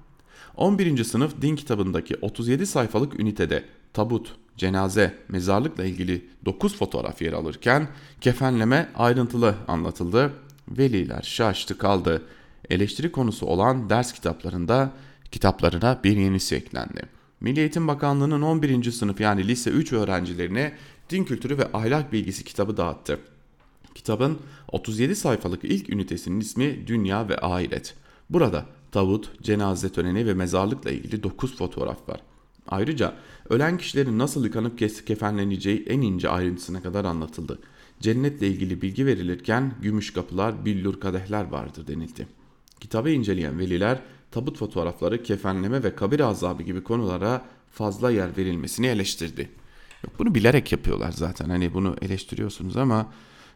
11. 0.58 1.04
sınıf 1.04 1.42
din 1.42 1.56
kitabındaki 1.56 2.16
37 2.22 2.66
sayfalık 2.66 3.20
ünitede 3.20 3.64
tabut, 3.94 4.36
cenaze, 4.58 5.18
mezarlıkla 5.30 5.86
ilgili 5.86 6.26
9 6.46 6.78
fotoğraf 6.78 7.22
yer 7.22 7.34
alırken 7.34 7.88
kefenleme 8.22 8.90
ayrıntılı 8.96 9.56
anlatıldı. 9.68 10.34
Veliler 10.68 11.22
şaştı 11.22 11.78
kaldı. 11.78 12.24
Eleştiri 12.70 13.12
konusu 13.12 13.46
olan 13.46 13.90
ders 13.90 14.14
kitaplarında 14.14 14.92
kitaplarına 15.32 16.00
bir 16.04 16.18
yenisi 16.18 16.56
eklendi. 16.56 17.02
Milli 17.42 17.60
Eğitim 17.60 17.88
Bakanlığı'nın 17.88 18.42
11. 18.42 18.92
sınıf 18.92 19.22
yani 19.22 19.48
lise 19.48 19.70
3 19.70 19.94
öğrencilerine 19.94 20.74
din 21.10 21.24
kültürü 21.24 21.58
ve 21.58 21.68
ahlak 21.74 22.14
bilgisi 22.14 22.44
kitabı 22.44 22.78
dağıttı. 22.78 23.20
Kitabın 23.96 24.40
37 24.72 25.16
sayfalık 25.16 25.64
ilk 25.64 25.90
ünitesinin 25.90 26.40
ismi 26.40 26.88
Dünya 26.88 27.30
ve 27.30 27.38
Ahiret. 27.38 27.96
Burada 28.30 28.66
tavut, 28.94 29.44
cenaze 29.44 29.90
töreni 29.90 30.26
ve 30.26 30.34
mezarlıkla 30.34 30.92
ilgili 30.92 31.24
9 31.24 31.58
fotoğraf 31.58 32.10
var. 32.10 32.22
Ayrıca 32.68 33.14
ölen 33.50 33.78
kişilerin 33.78 34.20
nasıl 34.20 34.46
yıkanıp 34.46 34.78
kefenleneceği 35.06 35.84
en 35.88 36.02
ince 36.02 36.30
ayrıntısına 36.30 36.82
kadar 36.82 37.06
anlatıldı. 37.06 37.60
Cennetle 38.00 38.48
ilgili 38.48 38.82
bilgi 38.82 39.06
verilirken 39.06 39.74
gümüş 39.82 40.14
kapılar, 40.14 40.66
billur 40.66 41.00
kadehler 41.00 41.44
vardır 41.44 41.88
denildi. 41.88 42.28
Kitabı 42.80 43.10
inceleyen 43.10 43.60
veliler 43.60 44.00
tabut 44.32 44.58
fotoğrafları, 44.58 45.24
kefenleme 45.24 45.84
ve 45.84 45.96
kabir 45.96 46.20
azabı 46.20 46.64
gibi 46.64 46.84
konulara 46.84 47.46
fazla 47.72 48.12
yer 48.12 48.38
verilmesini 48.38 48.88
eleştirdi. 48.88 49.50
Yok, 50.04 50.14
bunu 50.20 50.36
bilerek 50.36 50.72
yapıyorlar 50.72 51.12
zaten. 51.12 51.50
Hani 51.50 51.74
bunu 51.74 51.96
eleştiriyorsunuz 52.02 52.78
ama 52.78 53.14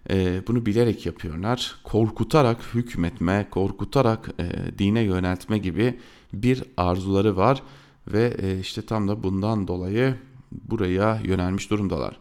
e, 0.10 0.48
bunu 0.48 0.66
bilerek 0.66 1.06
yapıyorlar. 1.06 1.76
Korkutarak 1.84 2.58
hükmetme, 2.74 3.48
korkutarak 3.52 4.30
e, 4.40 4.78
dine 4.78 5.02
yöneltme 5.02 5.58
gibi 5.58 6.00
bir 6.34 6.64
arzuları 6.78 7.38
var 7.38 7.64
ve 8.08 8.38
e, 8.42 8.60
işte 8.60 8.82
tam 8.82 9.08
da 9.08 9.24
bundan 9.24 9.68
dolayı 9.68 10.16
buraya 10.52 11.22
yönelmiş 11.24 11.70
durumdalar. 11.70 12.20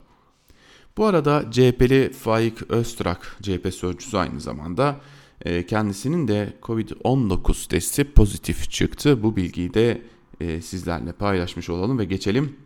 Bu 0.97 1.07
arada 1.07 1.45
CHP'li 1.51 2.13
Faik 2.13 2.71
Öztrak, 2.71 3.37
CHP 3.43 3.75
sözcüsü 3.75 4.17
aynı 4.17 4.41
zamanda 4.41 5.01
e, 5.45 5.67
kendisinin 5.67 6.29
de 6.29 6.53
Covid-19 6.63 7.69
testi 7.69 8.05
pozitif 8.05 8.71
çıktı. 8.71 9.23
Bu 9.23 9.37
bilgiyi 9.37 9.75
de 9.75 10.03
e, 10.41 10.61
sizlerle 10.61 11.13
paylaşmış 11.13 11.71
olalım 11.71 11.99
ve 11.99 12.05
geçelim 12.05 12.57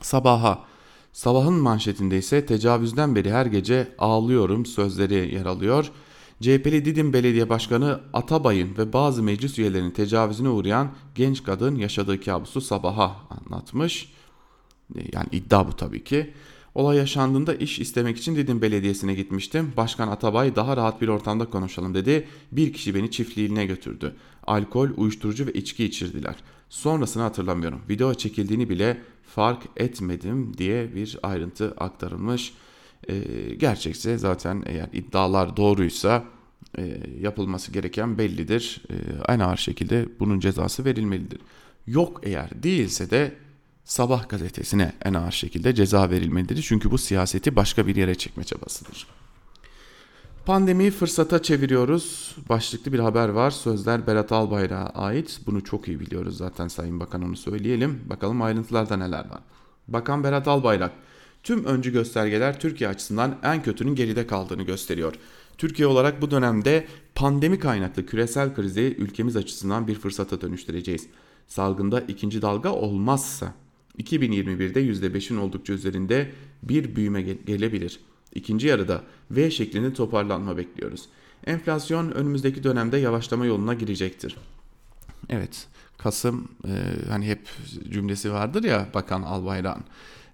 sabaha. 0.00 0.64
Sabahın 1.18 1.54
manşetinde 1.54 2.18
ise 2.18 2.46
tecavüzden 2.46 3.14
beri 3.14 3.32
her 3.32 3.46
gece 3.46 3.94
ağlıyorum 3.98 4.66
sözleri 4.66 5.34
yer 5.34 5.46
alıyor. 5.46 5.90
CHP'li 6.40 6.84
Didim 6.84 7.12
Belediye 7.12 7.48
Başkanı 7.48 8.00
Atabay'ın 8.12 8.78
ve 8.78 8.92
bazı 8.92 9.22
meclis 9.22 9.58
üyelerinin 9.58 9.90
tecavüzüne 9.90 10.48
uğrayan 10.48 10.90
genç 11.14 11.42
kadın 11.42 11.76
yaşadığı 11.76 12.20
kabusu 12.20 12.60
sabaha 12.60 13.16
anlatmış. 13.30 14.12
Yani 15.12 15.26
iddia 15.32 15.68
bu 15.68 15.72
tabii 15.72 16.04
ki. 16.04 16.34
Olay 16.74 16.96
yaşandığında 16.96 17.54
iş 17.54 17.78
istemek 17.78 18.18
için 18.18 18.36
Didim 18.36 18.62
Belediyesi'ne 18.62 19.14
gitmiştim. 19.14 19.72
Başkan 19.76 20.08
Atabay 20.08 20.56
daha 20.56 20.76
rahat 20.76 21.02
bir 21.02 21.08
ortamda 21.08 21.44
konuşalım 21.50 21.94
dedi. 21.94 22.28
Bir 22.52 22.72
kişi 22.72 22.94
beni 22.94 23.10
çiftliğine 23.10 23.66
götürdü. 23.66 24.14
Alkol, 24.46 24.88
uyuşturucu 24.96 25.46
ve 25.46 25.52
içki 25.52 25.84
içirdiler. 25.84 26.34
Sonrasını 26.68 27.22
hatırlamıyorum. 27.22 27.80
Video 27.88 28.14
çekildiğini 28.14 28.68
bile 28.68 29.00
fark 29.22 29.62
etmedim 29.76 30.58
diye 30.58 30.94
bir 30.94 31.18
ayrıntı 31.22 31.74
aktarılmış. 31.78 32.52
E, 33.08 33.18
gerçekse 33.54 34.18
zaten 34.18 34.62
eğer 34.66 34.88
iddialar 34.92 35.56
doğruysa 35.56 36.24
e, 36.78 37.00
yapılması 37.20 37.72
gereken 37.72 38.18
bellidir. 38.18 38.82
E, 38.90 38.94
aynı 39.24 39.46
ağır 39.46 39.56
şekilde 39.56 40.08
bunun 40.20 40.40
cezası 40.40 40.84
verilmelidir. 40.84 41.40
Yok 41.86 42.20
eğer 42.22 42.62
değilse 42.62 43.10
de 43.10 43.34
Sabah 43.88 44.28
gazetesine 44.28 44.92
en 45.04 45.14
ağır 45.14 45.32
şekilde 45.32 45.74
ceza 45.74 46.10
verilmelidir. 46.10 46.62
Çünkü 46.62 46.90
bu 46.90 46.98
siyaseti 46.98 47.56
başka 47.56 47.86
bir 47.86 47.96
yere 47.96 48.14
çekme 48.14 48.44
çabasıdır. 48.44 49.06
Pandemiyi 50.46 50.90
fırsata 50.90 51.42
çeviriyoruz. 51.42 52.36
Başlıklı 52.48 52.92
bir 52.92 52.98
haber 52.98 53.28
var. 53.28 53.50
Sözler 53.50 54.06
Berat 54.06 54.32
Albayrak'a 54.32 55.00
ait. 55.00 55.40
Bunu 55.46 55.64
çok 55.64 55.88
iyi 55.88 56.00
biliyoruz 56.00 56.36
zaten 56.36 56.68
Sayın 56.68 57.00
Bakan 57.00 57.22
onu 57.22 57.36
söyleyelim. 57.36 58.00
Bakalım 58.06 58.42
ayrıntılarda 58.42 58.96
neler 58.96 59.30
var. 59.30 59.40
Bakan 59.88 60.24
Berat 60.24 60.48
Albayrak, 60.48 60.92
tüm 61.42 61.64
öncü 61.64 61.92
göstergeler 61.92 62.60
Türkiye 62.60 62.90
açısından 62.90 63.36
en 63.42 63.62
kötünün 63.62 63.94
geride 63.94 64.26
kaldığını 64.26 64.62
gösteriyor. 64.62 65.14
Türkiye 65.58 65.88
olarak 65.88 66.22
bu 66.22 66.30
dönemde 66.30 66.86
pandemi 67.14 67.58
kaynaklı 67.58 68.06
küresel 68.06 68.54
krizi 68.54 68.96
ülkemiz 68.98 69.36
açısından 69.36 69.86
bir 69.86 69.94
fırsata 69.94 70.40
dönüştüreceğiz. 70.40 71.06
Salgında 71.46 72.00
ikinci 72.00 72.42
dalga 72.42 72.72
olmazsa 72.72 73.54
2021'de 73.98 74.82
%5'in 74.82 75.36
oldukça 75.36 75.72
üzerinde 75.72 76.30
bir 76.62 76.96
büyüme 76.96 77.22
gelebilir. 77.22 78.00
İkinci 78.34 78.66
yarıda 78.66 79.02
V 79.30 79.50
şeklinde 79.50 79.92
toparlanma 79.92 80.56
bekliyoruz. 80.56 81.08
Enflasyon 81.46 82.10
önümüzdeki 82.10 82.64
dönemde 82.64 82.96
yavaşlama 82.96 83.46
yoluna 83.46 83.74
girecektir. 83.74 84.36
Evet, 85.28 85.66
Kasım 85.98 86.48
e, 86.64 86.72
hani 87.08 87.26
hep 87.26 87.48
cümlesi 87.90 88.32
vardır 88.32 88.64
ya 88.64 88.88
Bakan 88.94 89.22
Albayrak'ın. 89.22 89.84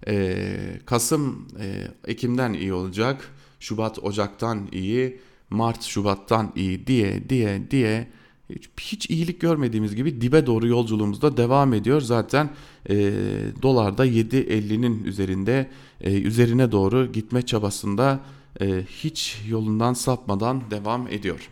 E, 0.07 0.47
Kasım 0.85 1.47
e, 1.59 1.87
Ekim'den 2.07 2.53
iyi 2.53 2.73
olacak, 2.73 3.29
Şubat 3.59 3.99
Ocak'tan 3.99 4.67
iyi, 4.71 5.19
Mart 5.49 5.83
Şubat'tan 5.83 6.51
iyi 6.55 6.87
diye 6.87 7.29
diye 7.29 7.71
diye 7.71 8.07
hiç, 8.49 8.69
hiç 8.79 9.09
iyilik 9.09 9.41
görmediğimiz 9.41 9.95
gibi 9.95 10.21
dibe 10.21 10.45
doğru 10.45 10.67
yolculuğumuzda 10.67 11.37
devam 11.37 11.73
ediyor. 11.73 12.01
Zaten 12.01 12.49
e, 12.89 12.95
dolarda 13.61 14.05
7.50'nin 14.05 15.03
üzerinde 15.03 15.69
e, 16.01 16.21
üzerine 16.21 16.71
doğru 16.71 17.11
gitme 17.11 17.41
çabasında 17.41 18.19
e, 18.61 18.83
hiç 18.89 19.41
yolundan 19.47 19.93
sapmadan 19.93 20.71
devam 20.71 21.07
ediyor. 21.07 21.49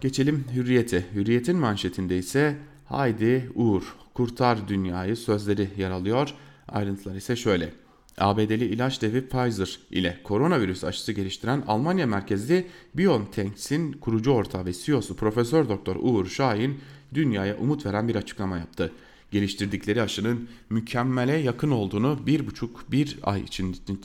Geçelim 0.00 0.44
Hürriyet'e. 0.54 1.04
Hürriyet'in 1.14 1.56
manşetinde 1.56 2.18
ise 2.18 2.56
haydi 2.84 3.50
Uğur 3.54 3.96
kurtar 4.14 4.68
dünyayı 4.68 5.16
sözleri 5.16 5.68
yer 5.78 5.90
alıyor. 5.90 6.34
Ayrıntılar 6.68 7.14
ise 7.14 7.36
şöyle. 7.36 7.85
ABD'li 8.18 8.64
ilaç 8.64 9.02
devi 9.02 9.28
Pfizer 9.28 9.78
ile 9.90 10.20
koronavirüs 10.24 10.84
aşısı 10.84 11.12
geliştiren 11.12 11.62
Almanya 11.66 12.06
merkezli 12.06 12.66
BioNTech'in 12.94 13.92
kurucu 13.92 14.30
ortağı 14.30 14.64
ve 14.64 14.72
CEO'su 14.72 15.16
Profesör 15.16 15.68
Doktor 15.68 15.96
Uğur 15.96 16.26
Şahin 16.26 16.80
dünyaya 17.14 17.56
umut 17.56 17.86
veren 17.86 18.08
bir 18.08 18.14
açıklama 18.14 18.58
yaptı. 18.58 18.92
Geliştirdikleri 19.30 20.02
aşının 20.02 20.48
mükemmele 20.70 21.36
yakın 21.36 21.70
olduğunu 21.70 22.18
bir 22.26 22.46
buçuk 22.46 22.92
bir 22.92 23.18
ay 23.22 23.44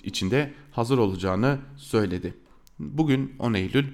içinde 0.04 0.54
hazır 0.72 0.98
olacağını 0.98 1.58
söyledi. 1.78 2.34
Bugün 2.80 3.34
10 3.40 3.54
Eylül 3.54 3.86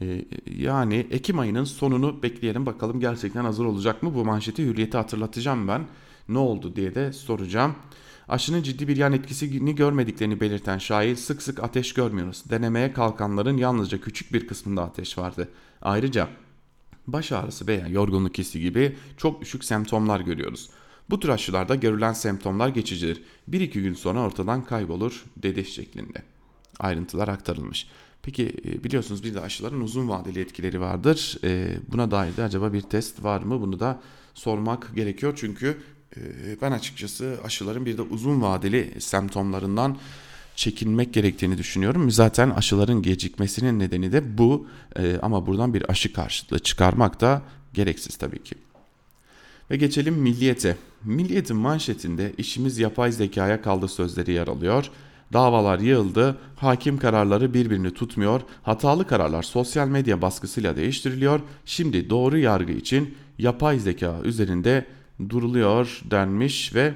e, 0.00 0.24
yani 0.58 1.06
Ekim 1.10 1.38
ayının 1.38 1.64
sonunu 1.64 2.22
bekleyelim 2.22 2.66
bakalım 2.66 3.00
gerçekten 3.00 3.44
hazır 3.44 3.64
olacak 3.64 4.02
mı? 4.02 4.14
Bu 4.14 4.24
manşeti 4.24 4.64
hürriyete 4.64 4.98
hatırlatacağım 4.98 5.68
ben. 5.68 5.86
Ne 6.28 6.38
oldu 6.38 6.76
diye 6.76 6.94
de 6.94 7.12
soracağım. 7.12 7.74
Aşının 8.28 8.62
ciddi 8.62 8.88
bir 8.88 8.96
yan 8.96 9.12
etkisini 9.12 9.74
görmediklerini 9.74 10.40
belirten 10.40 10.78
şair 10.78 11.16
sık 11.16 11.42
sık 11.42 11.62
ateş 11.62 11.94
görmüyoruz. 11.94 12.42
Denemeye 12.50 12.92
kalkanların 12.92 13.56
yalnızca 13.56 14.00
küçük 14.00 14.32
bir 14.32 14.46
kısmında 14.46 14.82
ateş 14.82 15.18
vardı. 15.18 15.48
Ayrıca 15.82 16.28
baş 17.06 17.32
ağrısı 17.32 17.66
veya 17.66 17.88
yorgunluk 17.88 18.38
hissi 18.38 18.60
gibi 18.60 18.96
çok 19.16 19.40
düşük 19.40 19.64
semptomlar 19.64 20.20
görüyoruz. 20.20 20.70
Bu 21.10 21.20
tür 21.20 21.28
aşılarda 21.28 21.74
görülen 21.74 22.12
semptomlar 22.12 22.68
geçicidir. 22.68 23.22
1-2 23.50 23.82
gün 23.82 23.94
sonra 23.94 24.20
ortadan 24.20 24.64
kaybolur 24.64 25.24
dedi 25.36 25.64
şeklinde. 25.64 26.22
Ayrıntılar 26.78 27.28
aktarılmış. 27.28 27.88
Peki 28.22 28.54
e, 28.64 28.84
biliyorsunuz 28.84 29.24
bir 29.24 29.34
de 29.34 29.40
aşıların 29.40 29.80
uzun 29.80 30.08
vadeli 30.08 30.40
etkileri 30.40 30.80
vardır. 30.80 31.38
E, 31.44 31.76
buna 31.92 32.10
dair 32.10 32.36
de 32.36 32.42
acaba 32.42 32.72
bir 32.72 32.80
test 32.80 33.24
var 33.24 33.42
mı? 33.42 33.60
Bunu 33.60 33.80
da 33.80 34.00
sormak 34.34 34.94
gerekiyor. 34.94 35.32
Çünkü 35.36 35.78
ben 36.62 36.72
açıkçası 36.72 37.38
aşıların 37.44 37.86
bir 37.86 37.98
de 37.98 38.02
uzun 38.02 38.42
vadeli 38.42 39.00
semptomlarından 39.00 39.98
çekinmek 40.56 41.14
gerektiğini 41.14 41.58
düşünüyorum. 41.58 42.10
Zaten 42.10 42.50
aşıların 42.50 43.02
gecikmesinin 43.02 43.78
nedeni 43.78 44.12
de 44.12 44.38
bu. 44.38 44.66
Ama 45.22 45.46
buradan 45.46 45.74
bir 45.74 45.90
aşı 45.90 46.12
karşılığı 46.12 46.58
çıkarmak 46.58 47.20
da 47.20 47.42
gereksiz 47.74 48.16
tabii 48.16 48.42
ki. 48.42 48.54
Ve 49.70 49.76
geçelim 49.76 50.14
milliyete. 50.14 50.76
Milliyetin 51.04 51.56
manşetinde 51.56 52.32
işimiz 52.38 52.78
yapay 52.78 53.12
zekaya 53.12 53.62
kaldı 53.62 53.88
sözleri 53.88 54.32
yer 54.32 54.48
alıyor. 54.48 54.90
Davalar 55.32 55.78
yığıldı, 55.78 56.38
hakim 56.56 56.98
kararları 56.98 57.54
birbirini 57.54 57.94
tutmuyor, 57.94 58.40
hatalı 58.62 59.06
kararlar 59.06 59.42
sosyal 59.42 59.88
medya 59.88 60.22
baskısıyla 60.22 60.76
değiştiriliyor. 60.76 61.40
Şimdi 61.64 62.10
doğru 62.10 62.38
yargı 62.38 62.72
için 62.72 63.14
yapay 63.38 63.78
zeka 63.78 64.20
üzerinde 64.24 64.86
duruluyor 65.28 66.00
denmiş 66.10 66.74
ve 66.74 66.94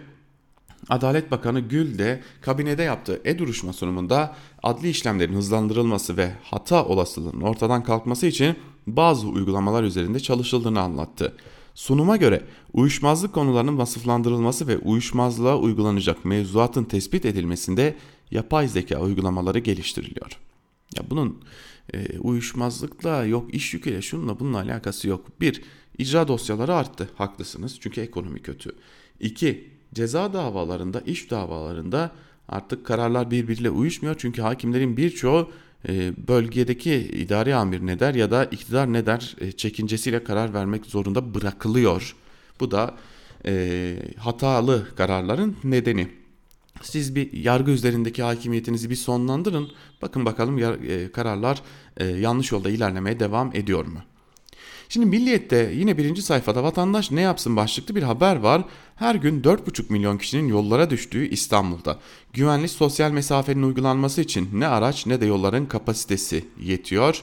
Adalet 0.88 1.30
Bakanı 1.30 1.60
Gül 1.60 1.98
de 1.98 2.22
kabinede 2.40 2.82
yaptığı 2.82 3.20
e-duruşma 3.24 3.72
sunumunda 3.72 4.36
adli 4.62 4.88
işlemlerin 4.88 5.34
hızlandırılması 5.34 6.16
ve 6.16 6.32
hata 6.42 6.84
olasılığının 6.84 7.40
ortadan 7.40 7.84
kalkması 7.84 8.26
için 8.26 8.56
bazı 8.86 9.26
uygulamalar 9.28 9.82
üzerinde 9.82 10.20
çalışıldığını 10.20 10.80
anlattı. 10.80 11.36
Sunuma 11.74 12.16
göre 12.16 12.42
uyuşmazlık 12.72 13.34
konularının 13.34 13.78
vasıflandırılması 13.78 14.66
ve 14.66 14.78
uyuşmazlığa 14.78 15.58
uygulanacak 15.58 16.24
mevzuatın 16.24 16.84
tespit 16.84 17.24
edilmesinde 17.24 17.96
yapay 18.30 18.68
zeka 18.68 19.00
uygulamaları 19.00 19.58
geliştiriliyor. 19.58 20.38
Ya 20.96 21.02
bunun 21.10 21.38
e, 21.94 22.18
uyuşmazlıkla 22.18 23.24
yok 23.24 23.54
iş 23.54 23.74
yüküyle 23.74 24.02
şununla 24.02 24.40
bununla 24.40 24.58
alakası 24.58 25.08
yok. 25.08 25.40
Bir, 25.40 25.62
icra 25.98 26.28
dosyaları 26.28 26.74
arttı 26.74 27.08
haklısınız 27.16 27.80
çünkü 27.80 28.00
ekonomi 28.00 28.42
kötü. 28.42 28.70
İki, 29.20 29.70
ceza 29.94 30.32
davalarında 30.32 31.00
iş 31.00 31.30
davalarında 31.30 32.12
artık 32.48 32.86
kararlar 32.86 33.30
birbiriyle 33.30 33.70
uyuşmuyor. 33.70 34.14
Çünkü 34.18 34.42
hakimlerin 34.42 34.96
birçoğu 34.96 35.50
e, 35.88 36.12
bölgedeki 36.28 36.94
idari 36.94 37.54
amir 37.54 37.86
ne 37.86 38.00
der 38.00 38.14
ya 38.14 38.30
da 38.30 38.44
iktidar 38.44 38.92
ne 38.92 39.06
der 39.06 39.36
e, 39.40 39.52
çekincesiyle 39.52 40.24
karar 40.24 40.54
vermek 40.54 40.86
zorunda 40.86 41.34
bırakılıyor. 41.34 42.16
Bu 42.60 42.70
da 42.70 42.94
e, 43.46 43.96
hatalı 44.16 44.94
kararların 44.96 45.56
nedeni. 45.64 46.08
Siz 46.82 47.14
bir 47.14 47.32
yargı 47.32 47.70
üzerindeki 47.70 48.22
hakimiyetinizi 48.22 48.90
bir 48.90 48.96
sonlandırın. 48.96 49.70
Bakın 50.02 50.24
bakalım 50.24 50.58
e, 50.58 51.12
kararlar 51.12 51.62
e, 51.96 52.06
yanlış 52.06 52.52
yolda 52.52 52.70
ilerlemeye 52.70 53.20
devam 53.20 53.50
ediyor 53.54 53.86
mu? 53.86 53.98
Şimdi 54.90 55.06
Milliyet'te 55.06 55.72
yine 55.74 55.98
birinci 55.98 56.22
sayfada 56.22 56.62
vatandaş 56.62 57.10
ne 57.10 57.20
yapsın 57.20 57.56
başlıklı 57.56 57.94
bir 57.94 58.02
haber 58.02 58.36
var. 58.36 58.64
Her 58.96 59.14
gün 59.14 59.42
4,5 59.42 59.92
milyon 59.92 60.18
kişinin 60.18 60.48
yollara 60.48 60.90
düştüğü 60.90 61.28
İstanbul'da. 61.28 61.98
Güvenli 62.32 62.68
sosyal 62.68 63.10
mesafenin 63.10 63.62
uygulanması 63.62 64.20
için 64.20 64.48
ne 64.52 64.66
araç 64.66 65.06
ne 65.06 65.20
de 65.20 65.26
yolların 65.26 65.66
kapasitesi 65.66 66.44
yetiyor. 66.60 67.22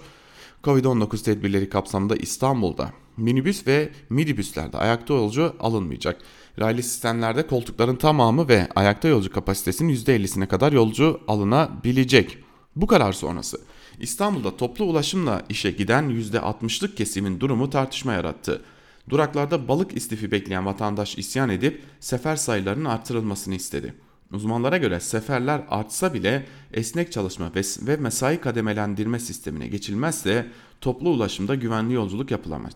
Covid-19 0.63 1.23
tedbirleri 1.23 1.69
kapsamında 1.69 2.15
İstanbul'da 2.15 2.91
minibüs 3.17 3.67
ve 3.67 3.89
midibüslerde 4.10 4.78
ayakta 4.78 5.13
yolcu 5.13 5.54
alınmayacak. 5.60 6.21
Raylı 6.60 6.84
sistemlerde 6.84 7.47
koltukların 7.47 7.95
tamamı 7.95 8.47
ve 8.47 8.67
ayakta 8.75 9.08
yolcu 9.08 9.32
kapasitesinin 9.32 9.95
%50'sine 9.95 10.47
kadar 10.47 10.71
yolcu 10.71 11.19
alınabilecek. 11.28 12.38
Bu 12.75 12.88
karar 12.88 13.13
sonrası 13.13 13.58
İstanbul'da 14.00 14.58
toplu 14.58 14.86
ulaşımla 14.86 15.44
işe 15.50 15.72
giden 15.72 16.10
%60'lık 16.10 16.98
kesimin 16.98 17.40
durumu 17.40 17.70
tartışma 17.70 18.14
yarattı. 18.14 18.62
Duraklarda 19.10 19.68
balık 19.68 19.98
istifi 19.98 20.32
bekleyen 20.32 20.66
vatandaş 20.66 21.18
isyan 21.18 21.50
edip 21.50 21.82
sefer 22.00 22.36
sayılarının 22.36 22.86
artırılmasını 22.86 23.56
istedi. 23.56 23.94
Uzmanlara 24.32 24.78
göre 24.78 25.00
seferler 25.00 25.62
artsa 25.70 26.14
bile 26.14 26.46
esnek 26.74 27.12
çalışma 27.12 27.52
ve 27.82 27.96
mesai 27.96 28.42
kademelendirme 28.42 29.20
sistemine 29.20 29.68
geçilmezse 29.68 30.48
toplu 30.82 31.10
ulaşımda 31.10 31.56
güvenli 31.56 31.94
yolculuk 31.94 32.32
yapılamaz. 32.32 32.74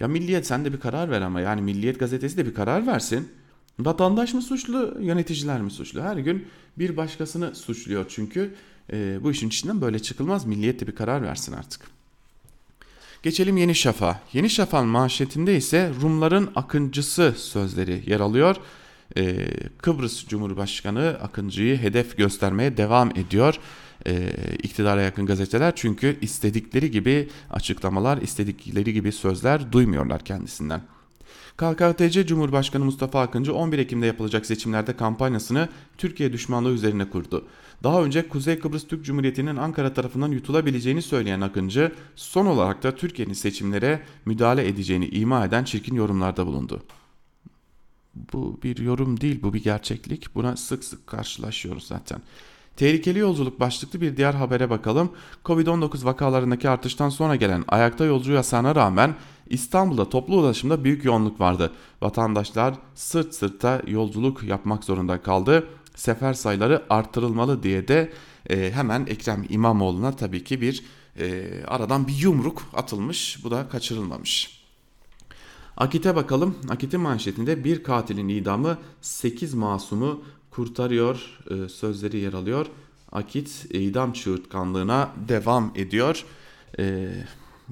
Ya 0.00 0.08
Milliyet 0.08 0.46
sen 0.46 0.64
de 0.64 0.72
bir 0.72 0.80
karar 0.80 1.10
ver 1.10 1.20
ama 1.20 1.40
yani 1.40 1.62
Milliyet 1.62 2.00
gazetesi 2.00 2.36
de 2.36 2.46
bir 2.46 2.54
karar 2.54 2.86
versin. 2.86 3.28
Vatandaş 3.78 4.34
mı 4.34 4.42
suçlu, 4.42 4.96
yöneticiler 5.00 5.60
mi 5.60 5.70
suçlu? 5.70 6.02
Her 6.02 6.16
gün 6.16 6.46
bir 6.78 6.96
başkasını 6.96 7.54
suçluyor 7.54 8.04
çünkü 8.08 8.54
e, 8.92 9.22
bu 9.22 9.30
işin 9.30 9.48
içinden 9.48 9.80
böyle 9.80 9.98
çıkılmaz. 9.98 10.46
Milliyet 10.46 10.80
de 10.80 10.86
bir 10.86 10.94
karar 10.94 11.22
versin 11.22 11.52
artık. 11.52 11.80
Geçelim 13.22 13.56
Yeni 13.56 13.74
Şafak'a. 13.74 14.20
Yeni 14.32 14.50
Şafak'ın 14.50 14.88
manşetinde 14.88 15.56
ise 15.56 15.90
Rumların 16.02 16.50
akıncısı 16.54 17.34
sözleri 17.36 18.02
yer 18.06 18.20
alıyor. 18.20 18.56
Ee, 19.16 19.46
Kıbrıs 19.78 20.26
Cumhurbaşkanı 20.26 21.18
Akıncı'yı 21.22 21.78
hedef 21.78 22.16
göstermeye 22.16 22.76
devam 22.76 23.10
ediyor. 23.10 23.58
Ee, 24.06 24.32
iktidara 24.62 25.02
yakın 25.02 25.26
gazeteler 25.26 25.72
çünkü 25.76 26.18
istedikleri 26.20 26.90
gibi 26.90 27.28
açıklamalar, 27.50 28.18
istedikleri 28.18 28.92
gibi 28.92 29.12
sözler 29.12 29.72
duymuyorlar 29.72 30.24
kendisinden. 30.24 30.82
KKTC 31.60 32.26
Cumhurbaşkanı 32.26 32.84
Mustafa 32.84 33.20
Akıncı 33.20 33.54
11 33.54 33.78
Ekim'de 33.78 34.06
yapılacak 34.06 34.46
seçimlerde 34.46 34.96
kampanyasını 34.96 35.68
Türkiye 35.98 36.32
düşmanlığı 36.32 36.72
üzerine 36.72 37.10
kurdu. 37.10 37.46
Daha 37.82 38.02
önce 38.02 38.28
Kuzey 38.28 38.58
Kıbrıs 38.58 38.86
Türk 38.86 39.04
Cumhuriyeti'nin 39.04 39.56
Ankara 39.56 39.94
tarafından 39.94 40.30
yutulabileceğini 40.30 41.02
söyleyen 41.02 41.40
Akıncı, 41.40 41.92
son 42.16 42.46
olarak 42.46 42.82
da 42.82 42.94
Türkiye'nin 42.94 43.32
seçimlere 43.32 44.02
müdahale 44.24 44.68
edeceğini 44.68 45.06
ima 45.06 45.44
eden 45.44 45.64
çirkin 45.64 45.94
yorumlarda 45.94 46.46
bulundu. 46.46 46.82
Bu 48.32 48.58
bir 48.62 48.78
yorum 48.78 49.20
değil, 49.20 49.42
bu 49.42 49.54
bir 49.54 49.62
gerçeklik. 49.62 50.34
Buna 50.34 50.56
sık 50.56 50.84
sık 50.84 51.06
karşılaşıyoruz 51.06 51.86
zaten. 51.86 52.22
Tehlikeli 52.76 53.18
yolculuk 53.18 53.60
başlıklı 53.60 54.00
bir 54.00 54.16
diğer 54.16 54.34
habere 54.34 54.70
bakalım. 54.70 55.12
Covid-19 55.44 56.04
vakalarındaki 56.04 56.68
artıştan 56.68 57.08
sonra 57.08 57.36
gelen 57.36 57.64
ayakta 57.68 58.04
yolcu 58.04 58.32
yasağına 58.32 58.74
rağmen 58.74 59.14
İstanbul'da 59.50 60.08
toplu 60.08 60.36
ulaşımda 60.36 60.84
büyük 60.84 61.04
yoğunluk 61.04 61.40
vardı. 61.40 61.72
Vatandaşlar 62.02 62.74
sırt 62.94 63.34
sırta 63.34 63.82
yolculuk 63.86 64.42
yapmak 64.42 64.84
zorunda 64.84 65.22
kaldı. 65.22 65.66
Sefer 65.94 66.34
sayıları 66.34 66.82
artırılmalı 66.90 67.62
diye 67.62 67.88
de 67.88 68.12
e, 68.50 68.72
hemen 68.72 69.06
Ekrem 69.06 69.46
İmamoğlu'na 69.48 70.16
tabii 70.16 70.44
ki 70.44 70.60
bir 70.60 70.84
e, 71.18 71.48
aradan 71.66 72.08
bir 72.08 72.16
yumruk 72.16 72.62
atılmış. 72.74 73.44
Bu 73.44 73.50
da 73.50 73.68
kaçırılmamış. 73.68 74.60
Akit'e 75.76 76.16
bakalım. 76.16 76.58
Akit'in 76.68 77.00
manşetinde 77.00 77.64
bir 77.64 77.82
katilin 77.82 78.28
idamı 78.28 78.78
8 79.00 79.54
masumu 79.54 80.22
kurtarıyor 80.50 81.38
e, 81.50 81.68
sözleri 81.68 82.18
yer 82.18 82.32
alıyor. 82.32 82.66
Akit 83.12 83.66
idam 83.70 84.12
çığırtkanlığına 84.12 85.10
devam 85.28 85.72
ediyor. 85.74 86.24
E, 86.78 87.08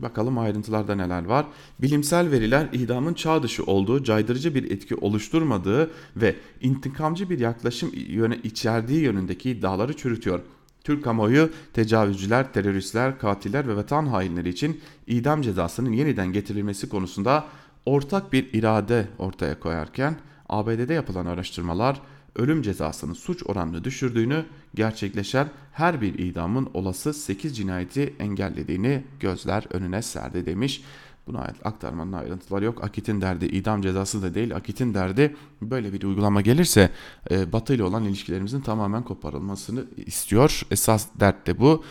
bakalım 0.03 0.39
ayrıntılarda 0.39 0.95
neler 0.95 1.25
var. 1.25 1.47
Bilimsel 1.79 2.31
veriler 2.31 2.69
idamın 2.73 3.15
çağ 3.15 3.43
dışı 3.43 3.65
olduğu, 3.65 4.05
caydırıcı 4.05 4.55
bir 4.55 4.71
etki 4.71 4.95
oluşturmadığı 4.95 5.91
ve 6.17 6.37
intikamcı 6.61 7.31
bir 7.31 7.39
yaklaşım 7.39 7.91
yöne 7.95 8.37
içerdiği 8.43 9.01
yönündeki 9.01 9.51
iddiaları 9.51 9.97
çürütüyor. 9.97 10.41
Türk 10.85 11.05
kamuoyu 11.05 11.51
tecavüzcüler, 11.73 12.53
teröristler, 12.53 13.19
katiller 13.19 13.69
ve 13.69 13.77
vatan 13.77 14.07
hainleri 14.07 14.49
için 14.49 14.81
idam 15.07 15.43
cezasının 15.43 15.93
yeniden 15.93 16.33
getirilmesi 16.33 16.89
konusunda 16.89 17.45
ortak 17.87 18.33
bir 18.33 18.53
irade 18.53 19.09
ortaya 19.19 19.61
koyarken 19.61 20.17
ABD'de 20.49 20.95
yapılan 20.95 21.27
araştırmalar 21.27 22.01
ölüm 22.37 22.63
cezasının 22.63 23.13
suç 23.13 23.43
oranını 23.47 23.85
düşürdüğünü, 23.85 24.45
gerçekleşen 24.75 25.49
her 25.73 26.01
bir 26.01 26.19
idamın 26.19 26.69
olası 26.75 27.15
8 27.15 27.57
cinayeti 27.57 28.15
engellediğini 28.19 29.03
gözler 29.21 29.65
önüne 29.71 30.03
serdi 30.03 30.47
demiş. 30.47 30.83
Buna 31.29 31.41
ait 31.41 31.57
aktarmanın 31.65 32.13
ayrıntıları 32.13 32.65
yok. 32.65 32.85
Akit'in 32.85 33.21
derdi 33.21 33.47
idam 33.47 33.83
cezası 33.83 34.23
da 34.23 34.35
değil. 34.35 34.57
Akit'in 34.57 34.95
derdi 34.95 35.37
böyle 35.63 35.93
bir 35.93 36.03
uygulama 36.03 36.41
gelirse 36.41 36.91
e, 37.31 37.53
Batı 37.53 37.75
ile 37.75 37.85
olan 37.85 38.05
ilişkilerimizin 38.05 38.61
tamamen 38.61 39.03
koparılmasını 39.03 39.85
istiyor. 39.97 40.63
Esas 40.71 41.07
dert 41.21 41.47
de 41.47 41.59
bu. 41.61 41.85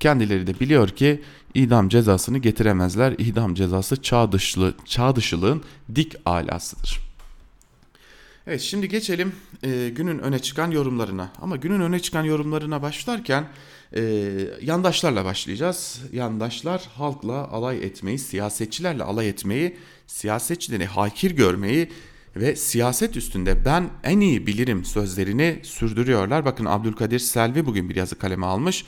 Kendileri 0.00 0.46
de 0.46 0.60
biliyor 0.60 0.88
ki 0.88 1.22
idam 1.54 1.88
cezasını 1.88 2.38
getiremezler. 2.38 3.12
İdam 3.18 3.54
cezası 3.54 4.02
çağ, 4.02 4.32
dışlı, 4.32 4.74
çağ 4.84 5.16
dışılığın 5.16 5.62
dik 5.94 6.16
alasıdır. 6.26 7.01
Evet 8.46 8.60
şimdi 8.60 8.88
geçelim 8.88 9.32
e, 9.64 9.88
günün 9.88 10.18
öne 10.18 10.38
çıkan 10.38 10.70
yorumlarına. 10.70 11.32
Ama 11.40 11.56
günün 11.56 11.80
öne 11.80 12.00
çıkan 12.00 12.24
yorumlarına 12.24 12.82
başlarken 12.82 13.48
e, 13.96 14.02
yandaşlarla 14.62 15.24
başlayacağız. 15.24 16.00
Yandaşlar 16.12 16.88
halkla 16.94 17.48
alay 17.48 17.84
etmeyi, 17.84 18.18
siyasetçilerle 18.18 19.02
alay 19.02 19.28
etmeyi, 19.28 19.76
siyasetçileri 20.06 20.86
hakir 20.86 21.30
görmeyi 21.30 21.88
ve 22.36 22.56
siyaset 22.56 23.16
üstünde 23.16 23.64
ben 23.64 23.90
en 24.04 24.20
iyi 24.20 24.46
bilirim 24.46 24.84
sözlerini 24.84 25.60
sürdürüyorlar. 25.62 26.44
Bakın 26.44 26.64
Abdülkadir 26.64 27.18
Selvi 27.18 27.66
bugün 27.66 27.88
bir 27.88 27.96
yazı 27.96 28.18
kaleme 28.18 28.46
almış. 28.46 28.84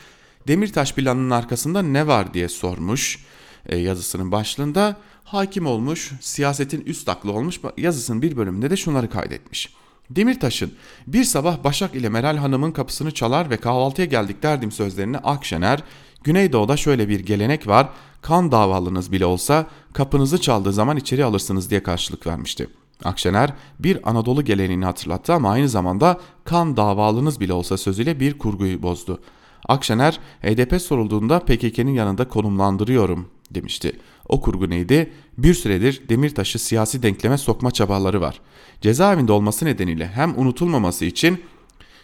Demirtaş 0.48 0.94
planının 0.94 1.30
arkasında 1.30 1.82
ne 1.82 2.06
var 2.06 2.34
diye 2.34 2.48
sormuş 2.48 3.24
e, 3.66 3.76
yazısının 3.76 4.32
başlığında. 4.32 4.96
Hakim 5.24 5.66
olmuş, 5.66 6.12
siyasetin 6.20 6.80
üst 6.80 7.08
aklı 7.08 7.32
olmuş 7.32 7.60
yazısının 7.76 8.22
bir 8.22 8.36
bölümünde 8.36 8.70
de 8.70 8.76
şunları 8.76 9.10
kaydetmiş. 9.10 9.74
Demirtaş'ın 10.10 10.72
bir 11.06 11.24
sabah 11.24 11.64
Başak 11.64 11.94
ile 11.94 12.08
Meral 12.08 12.36
Hanım'ın 12.36 12.72
kapısını 12.72 13.10
çalar 13.10 13.50
ve 13.50 13.56
kahvaltıya 13.56 14.06
geldik 14.06 14.42
derdim 14.42 14.72
sözlerini 14.72 15.18
Akşener, 15.18 15.82
Güneydoğu'da 16.24 16.76
şöyle 16.76 17.08
bir 17.08 17.20
gelenek 17.20 17.66
var, 17.66 17.88
kan 18.22 18.52
davalınız 18.52 19.12
bile 19.12 19.26
olsa 19.26 19.66
kapınızı 19.92 20.40
çaldığı 20.40 20.72
zaman 20.72 20.96
içeri 20.96 21.24
alırsınız 21.24 21.70
diye 21.70 21.82
karşılık 21.82 22.26
vermişti. 22.26 22.68
Akşener 23.04 23.52
bir 23.78 24.10
Anadolu 24.10 24.44
geleneğini 24.44 24.84
hatırlattı 24.84 25.32
ama 25.32 25.50
aynı 25.50 25.68
zamanda 25.68 26.20
kan 26.44 26.76
davalınız 26.76 27.40
bile 27.40 27.52
olsa 27.52 27.76
sözüyle 27.76 28.20
bir 28.20 28.38
kurguyu 28.38 28.82
bozdu. 28.82 29.20
Akşener 29.68 30.20
HDP 30.42 30.82
sorulduğunda 30.82 31.38
PKK'nın 31.38 31.90
yanında 31.90 32.28
konumlandırıyorum 32.28 33.28
demişti. 33.50 34.00
O 34.34 34.40
kurgu 34.40 34.70
neydi? 34.70 35.12
Bir 35.38 35.54
süredir 35.54 36.02
Demirtaş'ı 36.08 36.58
siyasi 36.58 37.02
denkleme 37.02 37.38
sokma 37.38 37.70
çabaları 37.70 38.20
var. 38.20 38.40
Cezaevinde 38.80 39.32
olması 39.32 39.64
nedeniyle 39.64 40.06
hem 40.06 40.38
unutulmaması 40.38 41.04
için 41.04 41.42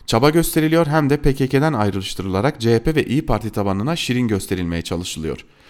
çaba 0.07 0.31
gösteriliyor 0.31 0.87
hem 0.87 1.11
de 1.11 1.17
PKK'den 1.17 1.73
ayrıştırılarak 1.73 2.61
CHP 2.61 2.97
ve 2.97 3.05
İyi 3.05 3.27
Parti 3.27 3.51
tabanına 3.51 3.97
şirin 3.97 4.29
gösterilmeye 4.29 4.83
çalışılıyor.'' 4.83 5.61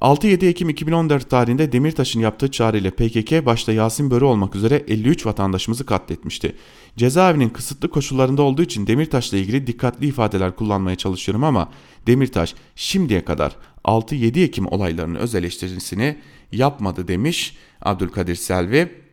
6-7 0.00 0.46
Ekim 0.46 0.68
2014 0.68 1.30
tarihinde 1.30 1.72
Demirtaş'ın 1.72 2.20
yaptığı 2.20 2.50
çağrıyla 2.50 2.90
PKK 2.90 3.46
başta 3.46 3.72
Yasin 3.72 4.10
Börü 4.10 4.24
olmak 4.24 4.56
üzere 4.56 4.84
53 4.88 5.26
vatandaşımızı 5.26 5.86
katletmişti. 5.86 6.56
Cezaevinin 6.96 7.48
kısıtlı 7.48 7.90
koşullarında 7.90 8.42
olduğu 8.42 8.62
için 8.62 8.86
Demirtaş'la 8.86 9.38
ilgili 9.38 9.66
dikkatli 9.66 10.06
ifadeler 10.06 10.56
kullanmaya 10.56 10.96
çalışıyorum 10.96 11.44
ama 11.44 11.70
Demirtaş 12.06 12.54
şimdiye 12.76 13.24
kadar 13.24 13.56
6-7 13.84 14.40
Ekim 14.44 14.66
olaylarının 14.66 15.14
öz 15.14 15.34
eleştirisini 15.34 16.16
yapmadı 16.52 17.08
demiş 17.08 17.56
Abdülkadir 17.80 18.34
Selvi. 18.34 19.04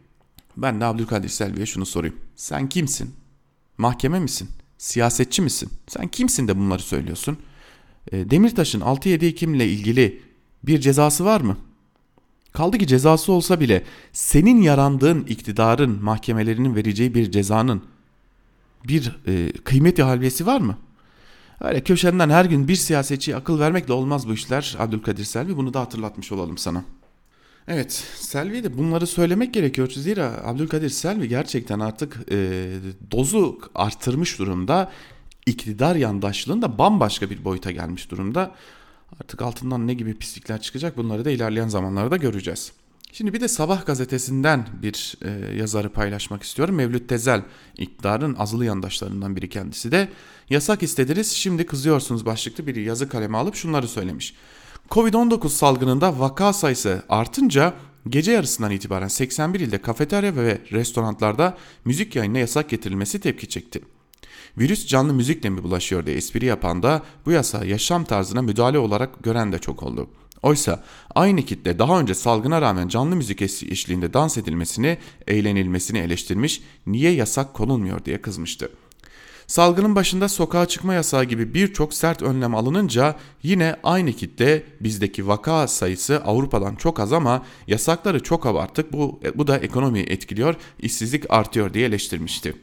Ben 0.58 0.82
de 0.82 0.86
Abdülkadir 0.86 1.30
Selvi'ye 1.30 1.66
şunu 1.66 1.86
sorayım. 1.86 2.16
Sen 2.36 2.70
kimsin? 2.70 3.14
Mahkeme 3.78 4.20
misin? 4.20 4.50
Siyasetçi 4.78 5.42
misin? 5.42 5.70
Sen 5.88 6.08
kimsin 6.08 6.48
de 6.48 6.58
bunları 6.58 6.82
söylüyorsun? 6.82 7.38
E, 8.12 8.30
Demirtaş'ın 8.32 8.82
6-7 8.82 9.26
Ekim'le 9.26 9.60
ilgili 9.60 10.22
bir 10.64 10.80
cezası 10.80 11.26
var 11.26 11.42
mı? 11.42 11.58
Kaldı 12.52 12.78
ki 12.78 12.88
cezası 12.88 13.32
olsa 13.32 13.60
bile 13.60 13.84
senin 14.14 14.62
yarandığın 14.62 15.26
iktidarın 15.26 16.04
mahkemelerinin 16.04 16.76
vereceği 16.76 17.16
bir 17.16 17.32
cezanın 17.32 17.84
bir 18.88 19.20
e, 19.28 19.52
kıymeti 19.52 20.04
halviyesi 20.04 20.46
var 20.46 20.62
mı? 20.62 20.78
Öyle 21.62 21.82
köşenden 21.82 22.30
her 22.30 22.46
gün 22.46 22.68
bir 22.68 22.76
siyasetçiye 22.76 23.38
akıl 23.38 23.60
vermekle 23.60 23.94
olmaz 23.94 24.28
bu 24.28 24.34
işler 24.34 24.76
Abdülkadir 24.80 25.24
Selvi 25.24 25.58
bunu 25.58 25.74
da 25.74 25.80
hatırlatmış 25.80 26.32
olalım 26.32 26.58
sana. 26.58 26.84
Evet 27.68 27.92
Selvi'ye 28.16 28.64
de 28.64 28.78
bunları 28.78 29.08
söylemek 29.08 29.54
gerekiyor. 29.54 29.90
Zira 29.90 30.42
Abdülkadir 30.44 30.90
Selvi 30.90 31.28
gerçekten 31.28 31.80
artık 31.80 32.18
e, 32.32 32.70
dozu 33.12 33.60
arttırmış 33.76 34.40
durumda. 34.40 34.92
İktidar 35.46 35.96
yandaşlığında 35.96 36.78
bambaşka 36.78 37.30
bir 37.30 37.46
boyuta 37.46 37.72
gelmiş 37.72 38.12
durumda. 38.12 38.56
Artık 39.22 39.42
altından 39.42 39.88
ne 39.88 39.94
gibi 39.94 40.14
pislikler 40.14 40.62
çıkacak 40.62 40.98
bunları 40.98 41.26
da 41.26 41.32
ilerleyen 41.32 41.68
zamanlarda 41.68 42.18
göreceğiz. 42.18 42.72
Şimdi 43.14 43.34
bir 43.34 43.42
de 43.42 43.48
Sabah 43.48 43.86
gazetesinden 43.86 44.68
bir 44.82 45.16
e, 45.22 45.56
yazarı 45.56 45.90
paylaşmak 45.90 46.44
istiyorum. 46.44 46.76
Mevlüt 46.76 47.10
Tezel, 47.10 47.44
iktidarın 47.78 48.36
azılı 48.36 48.66
yandaşlarından 48.66 49.36
biri 49.36 49.50
kendisi 49.50 49.92
de. 49.92 50.10
Yasak 50.52 50.84
istediniz 50.84 51.32
şimdi 51.32 51.66
kızıyorsunuz 51.66 52.26
başlıklı 52.26 52.68
bir 52.68 52.76
yazı 52.76 53.10
kaleme 53.10 53.38
alıp 53.38 53.56
şunları 53.56 53.88
söylemiş. 53.88 54.34
Covid-19 54.90 55.50
salgınında 55.50 56.20
vaka 56.20 56.54
sayısı 56.54 57.04
artınca 57.10 57.74
gece 58.10 58.32
yarısından 58.32 58.72
itibaren 58.72 59.08
81 59.08 59.60
ilde 59.60 59.78
kafeterya 59.78 60.36
ve 60.36 60.62
restoranlarda 60.72 61.58
müzik 61.86 62.16
yayınına 62.16 62.38
yasak 62.40 62.70
getirilmesi 62.70 63.20
tepki 63.20 63.50
çekti. 63.50 63.82
Virüs 64.58 64.88
canlı 64.88 65.14
müzikle 65.14 65.50
mi 65.50 65.64
bulaşıyor 65.64 66.06
diye 66.06 66.18
espri 66.18 66.46
yapan 66.46 66.84
da 66.84 67.04
bu 67.26 67.32
yasa 67.32 67.66
yaşam 67.66 68.04
tarzına 68.04 68.42
müdahale 68.42 68.80
olarak 68.80 69.24
gören 69.24 69.52
de 69.52 69.60
çok 69.60 69.84
oldu. 69.84 70.10
Oysa 70.44 70.84
aynı 71.16 71.42
kitle 71.42 71.80
daha 71.80 72.00
önce 72.00 72.14
salgına 72.14 72.62
rağmen 72.62 72.88
canlı 72.88 73.16
müzik 73.16 73.42
eşliğinde 73.42 74.14
dans 74.14 74.38
edilmesini, 74.38 74.98
eğlenilmesini 75.28 76.00
eleştirmiş, 76.00 76.62
niye 76.88 77.12
yasak 77.12 77.54
konulmuyor 77.54 78.06
diye 78.06 78.22
kızmıştı. 78.22 78.72
Salgının 79.52 79.96
başında 79.96 80.30
sokağa 80.30 80.66
çıkma 80.66 80.94
yasağı 80.94 81.24
gibi 81.24 81.54
birçok 81.54 81.94
sert 81.94 82.22
önlem 82.22 82.56
alınınca 82.56 83.16
yine 83.44 83.76
aynı 83.84 84.14
kitle 84.14 84.64
bizdeki 84.82 85.28
vaka 85.28 85.68
sayısı 85.68 86.22
Avrupa'dan 86.26 86.76
çok 86.76 87.00
az 87.00 87.14
ama 87.14 87.46
yasakları 87.68 88.24
çok 88.24 88.46
abarttık 88.46 88.94
bu, 88.94 89.20
bu 89.36 89.48
da 89.48 89.58
ekonomiyi 89.58 90.06
etkiliyor, 90.06 90.56
işsizlik 90.80 91.26
artıyor 91.30 91.74
diye 91.74 91.86
eleştirmişti. 91.86 92.54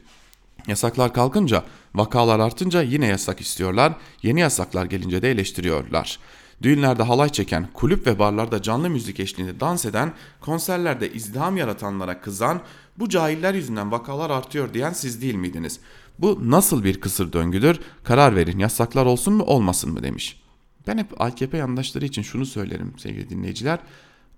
Yasaklar 0.67 1.13
kalkınca, 1.13 1.63
vakalar 1.95 2.39
artınca 2.39 2.81
yine 2.81 3.07
yasak 3.07 3.41
istiyorlar, 3.41 3.93
yeni 4.23 4.39
yasaklar 4.39 4.85
gelince 4.85 5.21
de 5.21 5.31
eleştiriyorlar. 5.31 6.19
Düğünlerde 6.61 7.03
halay 7.03 7.29
çeken, 7.29 7.67
kulüp 7.73 8.07
ve 8.07 8.19
barlarda 8.19 8.61
canlı 8.61 8.89
müzik 8.89 9.19
eşliğinde 9.19 9.59
dans 9.59 9.85
eden, 9.85 10.13
konserlerde 10.41 11.13
izdiham 11.13 11.57
yaratanlara 11.57 12.21
kızan, 12.21 12.61
bu 12.97 13.09
cahiller 13.09 13.53
yüzünden 13.53 13.91
vakalar 13.91 14.29
artıyor 14.29 14.73
diyen 14.73 14.93
siz 14.93 15.21
değil 15.21 15.35
miydiniz? 15.35 15.79
Bu 16.19 16.39
nasıl 16.51 16.83
bir 16.83 17.01
kısır 17.01 17.33
döngüdür? 17.33 17.79
Karar 18.03 18.35
verin 18.35 18.59
yasaklar 18.59 19.05
olsun 19.05 19.33
mu 19.33 19.43
olmasın 19.43 19.91
mı 19.93 20.03
demiş. 20.03 20.41
Ben 20.87 20.97
hep 20.97 21.21
AKP 21.21 21.57
yandaşları 21.57 22.05
için 22.05 22.21
şunu 22.21 22.45
söylerim 22.45 22.93
sevgili 22.97 23.29
dinleyiciler. 23.29 23.79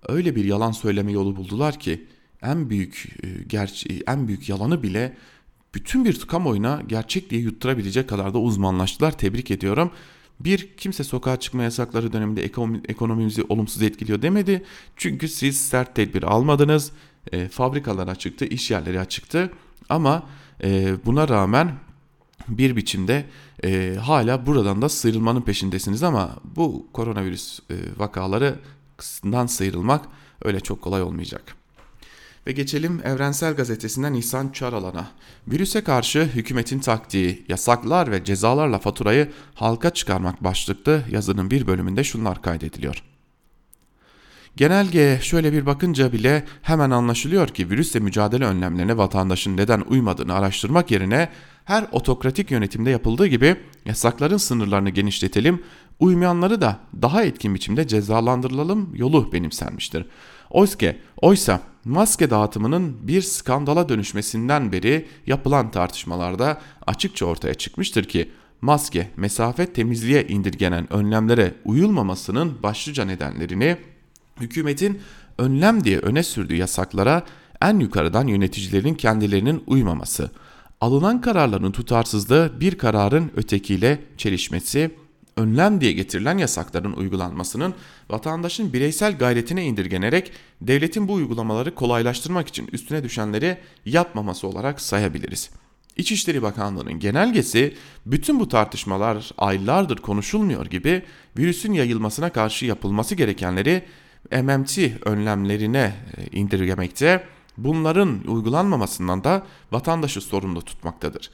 Öyle 0.08 0.36
bir 0.36 0.46
yalan 0.46 0.72
söyleme 0.72 1.12
yolu 1.12 1.36
buldular 1.36 1.80
ki 1.80 2.06
en 2.41 2.70
büyük 2.70 3.08
e, 3.24 3.28
gerçi 3.48 4.04
en 4.08 4.28
büyük 4.28 4.50
yalanı 4.50 4.84
bile 4.84 5.17
bütün 5.76 6.06
bir 6.06 6.20
kamuoyuna 6.20 6.82
gerçek 6.88 7.30
diye 7.30 7.41
yutturabilecek 7.41 8.10
kadar 8.10 8.34
da 8.34 8.39
uzmanlaştılar. 8.39 9.17
Tebrik 9.17 9.52
ediyorum. 9.52 9.91
Bir 10.39 10.70
kimse 10.78 11.04
sokağa 11.04 11.39
çıkma 11.39 11.63
yasakları 11.63 12.13
döneminde 12.13 12.44
ekonomimizi 12.88 13.44
olumsuz 13.50 13.82
etkiliyor 13.82 14.22
demedi. 14.22 14.63
Çünkü 14.98 15.28
siz 15.28 15.62
sert 15.62 15.96
tedbir 15.96 16.24
almadınız. 16.24 16.91
E, 17.32 17.48
fabrikalar 17.48 18.08
açıktı, 18.08 18.46
iş 18.46 18.72
yerleri 18.72 19.00
açıktı. 19.00 19.52
Ama 19.89 20.24
e, 20.63 20.95
buna 21.06 21.28
rağmen 21.28 21.71
bir 22.47 22.76
biçimde 22.76 23.26
e, 23.63 23.95
hala 24.02 24.45
buradan 24.45 24.82
da 24.82 24.89
sıyrılmanın 24.89 25.41
peşindesiniz 25.41 26.04
ama 26.04 26.36
bu 26.56 26.88
koronavirüs 26.94 27.60
e, 27.60 27.75
vakalarından 27.98 29.46
sıyrılmak 29.46 30.06
öyle 30.44 30.60
çok 30.60 30.81
kolay 30.81 31.02
olmayacak. 31.02 31.56
Ve 32.48 32.52
geçelim 32.52 33.02
Evrensel 33.04 33.54
Gazetesi'nden 33.54 34.13
İhsan 34.13 34.50
Çaralan'a. 34.50 35.12
Virüse 35.48 35.83
karşı 35.83 36.23
hükümetin 36.23 36.79
taktiği, 36.79 37.46
yasaklar 37.48 38.12
ve 38.12 38.23
cezalarla 38.23 38.79
faturayı 38.79 39.31
halka 39.54 39.90
çıkarmak 39.90 40.44
başlıklı 40.44 41.04
yazının 41.12 41.52
bir 41.52 41.67
bölümünde 41.67 42.04
şunlar 42.04 42.42
kaydediliyor. 42.42 43.11
Genelge 44.56 45.19
şöyle 45.21 45.54
bir 45.54 45.65
bakınca 45.65 46.13
bile 46.13 46.43
hemen 46.62 46.91
anlaşılıyor 46.91 47.47
ki 47.47 47.69
virüsle 47.69 47.99
mücadele 47.99 48.45
önlemlerine 48.45 48.97
vatandaşın 48.97 49.58
neden 49.58 49.81
uymadığını 49.89 50.33
araştırmak 50.33 50.91
yerine 50.91 51.29
her 51.65 51.85
otokratik 51.91 52.52
yönetimde 52.52 52.89
yapıldığı 52.89 53.27
gibi 53.27 53.56
yasakların 53.85 54.37
sınırlarını 54.37 54.89
genişletelim, 54.89 55.63
uymayanları 55.99 56.62
da 56.62 56.79
daha 57.02 57.23
etkin 57.23 57.56
biçimde 57.56 57.87
cezalandırılalım 57.87 58.95
yolu 58.95 59.33
benimsenmiştir. 59.33 60.06
Oysa, 60.49 60.95
oysa 61.17 61.60
maske 61.85 62.29
dağıtımının 62.29 63.08
bir 63.08 63.21
skandala 63.21 63.89
dönüşmesinden 63.89 64.71
beri 64.71 65.08
yapılan 65.27 65.71
tartışmalarda 65.71 66.62
açıkça 66.87 67.25
ortaya 67.25 67.54
çıkmıştır 67.54 68.04
ki 68.04 68.31
maske, 68.62 69.10
mesafe 69.17 69.73
temizliğe 69.73 70.27
indirgenen 70.27 70.93
önlemlere 70.93 71.54
uyulmamasının 71.65 72.63
başlıca 72.63 73.06
nedenlerini 73.06 73.77
hükümetin 74.42 75.02
önlem 75.37 75.83
diye 75.83 76.00
öne 76.00 76.23
sürdüğü 76.23 76.56
yasaklara 76.56 77.23
en 77.62 77.79
yukarıdan 77.79 78.27
yöneticilerin 78.27 78.94
kendilerinin 78.94 79.63
uymaması, 79.67 80.31
alınan 80.81 81.21
kararların 81.21 81.71
tutarsızlığı 81.71 82.52
bir 82.60 82.77
kararın 82.77 83.31
ötekiyle 83.35 84.02
çelişmesi, 84.17 84.92
önlem 85.37 85.81
diye 85.81 85.92
getirilen 85.92 86.37
yasakların 86.37 86.94
uygulanmasının 86.94 87.73
vatandaşın 88.10 88.73
bireysel 88.73 89.17
gayretine 89.17 89.65
indirgenerek 89.65 90.31
devletin 90.62 91.08
bu 91.08 91.13
uygulamaları 91.13 91.75
kolaylaştırmak 91.75 92.48
için 92.48 92.69
üstüne 92.71 93.04
düşenleri 93.04 93.58
yapmaması 93.85 94.48
olarak 94.48 94.81
sayabiliriz. 94.81 95.50
İçişleri 95.98 96.42
Bakanlığı'nın 96.42 97.00
genelgesi 97.00 97.75
bütün 98.06 98.39
bu 98.39 98.50
tartışmalar 98.50 99.31
aylardır 99.37 99.98
konuşulmuyor 99.98 100.65
gibi 100.65 101.04
virüsün 101.37 101.73
yayılmasına 101.73 102.29
karşı 102.29 102.65
yapılması 102.65 103.15
gerekenleri 103.15 103.83
MMT 104.32 104.78
önlemlerine 105.06 105.94
e, 106.17 106.38
indirgemekte, 106.38 107.24
bunların 107.58 108.28
uygulanmamasından 108.28 109.24
da 109.24 109.44
vatandaşı 109.72 110.22
sorumlu 110.22 110.62
tutmaktadır. 110.62 111.32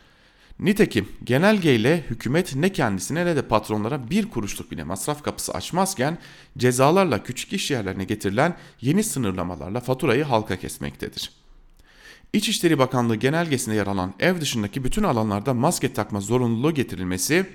Nitekim 0.60 1.10
genelgeyle 1.24 2.06
hükümet 2.10 2.56
ne 2.56 2.72
kendisine 2.72 3.26
ne 3.26 3.36
de 3.36 3.42
patronlara 3.42 4.10
bir 4.10 4.30
kuruşluk 4.30 4.72
bile 4.72 4.84
masraf 4.84 5.24
kapısı 5.24 5.54
açmazken 5.54 6.18
cezalarla 6.58 7.24
küçük 7.24 7.54
iş 7.54 7.72
yerlerine 7.72 8.04
getirilen 8.04 8.58
yeni 8.82 9.04
sınırlamalarla 9.04 9.80
faturayı 9.80 10.24
halka 10.24 10.56
kesmektedir. 10.56 11.32
İçişleri 12.34 12.80
Bakanlığı 12.80 13.16
genelgesinde 13.16 13.76
yer 13.76 13.88
alan 13.88 14.14
ev 14.20 14.42
dışındaki 14.42 14.84
bütün 14.84 15.04
alanlarda 15.04 15.54
maske 15.54 15.94
takma 15.94 16.20
zorunluluğu 16.20 16.74
getirilmesi, 16.74 17.46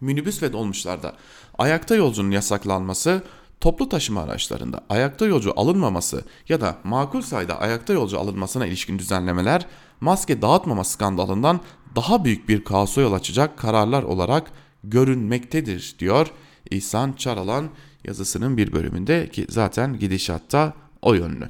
minibüs 0.00 0.42
ve 0.42 0.52
dolmuşlarda 0.52 1.16
ayakta 1.58 1.94
yolcunun 1.94 2.30
yasaklanması, 2.30 3.22
toplu 3.62 3.88
taşıma 3.88 4.22
araçlarında 4.22 4.80
ayakta 4.88 5.26
yolcu 5.26 5.52
alınmaması 5.56 6.24
ya 6.48 6.60
da 6.60 6.76
makul 6.84 7.22
sayıda 7.22 7.60
ayakta 7.60 7.92
yolcu 7.92 8.20
alınmasına 8.20 8.66
ilişkin 8.66 8.98
düzenlemeler 8.98 9.66
maske 10.00 10.42
dağıtmama 10.42 10.84
skandalından 10.84 11.60
daha 11.96 12.24
büyük 12.24 12.48
bir 12.48 12.64
kaosa 12.64 13.00
yol 13.00 13.12
açacak 13.12 13.58
kararlar 13.58 14.02
olarak 14.02 14.50
görünmektedir 14.84 15.94
diyor 15.98 16.26
İhsan 16.70 17.12
Çaralan 17.12 17.68
yazısının 18.04 18.56
bir 18.56 18.72
bölümünde 18.72 19.28
ki 19.28 19.46
zaten 19.48 19.98
gidişatta 19.98 20.72
o 21.02 21.14
yönlü. 21.14 21.48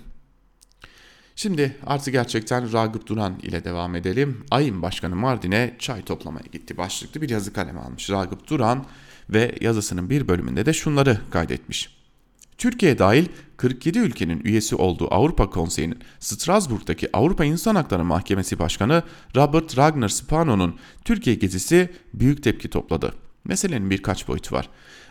Şimdi 1.37 1.77
artık 1.87 2.15
gerçekten 2.15 2.73
Ragıp 2.73 3.07
Duran 3.07 3.39
ile 3.43 3.65
devam 3.65 3.97
edelim. 3.97 4.45
Ayın 4.51 4.83
Başkanı 4.83 5.17
Mardin'e 5.17 5.77
çay 5.79 6.03
toplamaya 6.03 6.45
gitti 6.53 6.77
başlıklı 6.77 7.23
bir 7.23 7.29
yazı 7.29 7.53
kaleme 7.53 7.81
almış 7.81 8.11
Ragıp 8.11 8.49
Duran 8.49 8.87
ve 9.31 9.55
yazısının 9.61 10.11
bir 10.11 10.29
bölümünde 10.29 10.67
de 10.67 10.73
şunları 10.73 11.21
kaydetmiş. 11.31 12.01
Türkiye 12.59 12.98
dahil 12.98 13.26
47 13.57 13.98
ülkenin 13.98 14.40
üyesi 14.44 14.76
olduğu 14.76 15.14
Avrupa 15.14 15.50
Konseyi'nin 15.50 15.98
Strasbourg'daki 16.20 17.16
Avrupa 17.16 17.44
İnsan 17.44 17.74
Hakları 17.74 18.05
Mahkemesi 18.05 18.59
Başkanı 18.59 19.03
Robert 19.36 19.78
Ragnar 19.78 20.09
Spano'nun 20.09 20.76
Türkiye 21.05 21.36
gezisi 21.36 21.90
büyük 22.14 22.42
tepki 22.42 22.70
topladı. 22.70 23.14
Meselenin 23.44 23.90
birkaç 23.90 24.28
boyutu 24.28 24.55
var. 24.55 24.68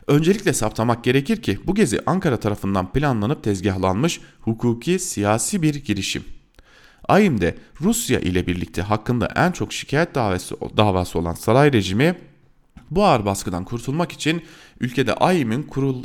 Öncelikle 0.07 0.53
saptamak 0.53 1.03
gerekir 1.03 1.41
ki 1.41 1.59
bu 1.67 1.75
gezi 1.75 1.99
Ankara 2.05 2.37
tarafından 2.37 2.91
planlanıp 2.91 3.43
tezgahlanmış 3.43 4.21
hukuki 4.41 4.99
siyasi 4.99 5.61
bir 5.61 5.75
girişim. 5.75 6.23
AİM'de 7.07 7.55
Rusya 7.81 8.19
ile 8.19 8.47
birlikte 8.47 8.81
hakkında 8.81 9.27
en 9.35 9.51
çok 9.51 9.73
şikayet 9.73 10.15
davası, 10.15 10.55
davası 10.77 11.19
olan 11.19 11.33
saray 11.33 11.73
rejimi 11.73 12.15
bu 12.91 13.05
ağır 13.05 13.25
baskıdan 13.25 13.65
kurtulmak 13.65 14.11
için 14.11 14.41
ülkede 14.79 15.13
AİM'in 15.13 15.63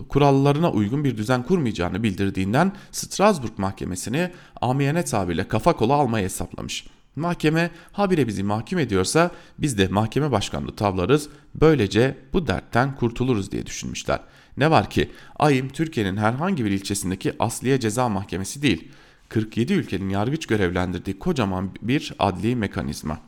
kurallarına 0.08 0.70
uygun 0.70 1.04
bir 1.04 1.16
düzen 1.16 1.42
kurmayacağını 1.42 2.02
bildirdiğinden 2.02 2.72
Strasbourg 2.92 3.58
Mahkemesi'ni 3.58 4.30
amiyane 4.60 5.04
tabirle 5.04 5.48
kafa 5.48 5.72
kola 5.72 5.94
almayı 5.94 6.24
hesaplamış. 6.24 6.86
Mahkeme 7.16 7.70
habire 7.92 8.26
bizi 8.26 8.42
mahkum 8.42 8.78
ediyorsa 8.78 9.30
biz 9.58 9.78
de 9.78 9.88
mahkeme 9.88 10.32
başkanlığı 10.32 10.76
tavlarız 10.76 11.28
böylece 11.54 12.16
bu 12.32 12.46
dertten 12.46 12.94
kurtuluruz 12.94 13.52
diye 13.52 13.66
düşünmüşler. 13.66 14.20
Ne 14.56 14.70
var 14.70 14.90
ki 14.90 15.10
AİM 15.38 15.68
Türkiye'nin 15.68 16.16
herhangi 16.16 16.64
bir 16.64 16.70
ilçesindeki 16.70 17.32
asliye 17.38 17.80
ceza 17.80 18.08
mahkemesi 18.08 18.62
değil 18.62 18.88
47 19.28 19.72
ülkenin 19.72 20.08
yargıç 20.08 20.46
görevlendirdiği 20.46 21.18
kocaman 21.18 21.70
bir 21.82 22.14
adli 22.18 22.56
mekanizma. 22.56 23.18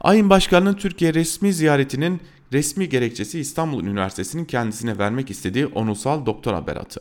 AİM 0.00 0.30
Başkanı'nın 0.30 0.74
Türkiye 0.74 1.14
resmi 1.14 1.52
ziyaretinin 1.52 2.20
resmi 2.52 2.88
gerekçesi 2.88 3.40
İstanbul 3.40 3.84
Üniversitesi'nin 3.84 4.44
kendisine 4.44 4.98
vermek 4.98 5.30
istediği 5.30 5.66
onursal 5.66 6.26
doktora 6.26 6.66
beratı. 6.66 7.00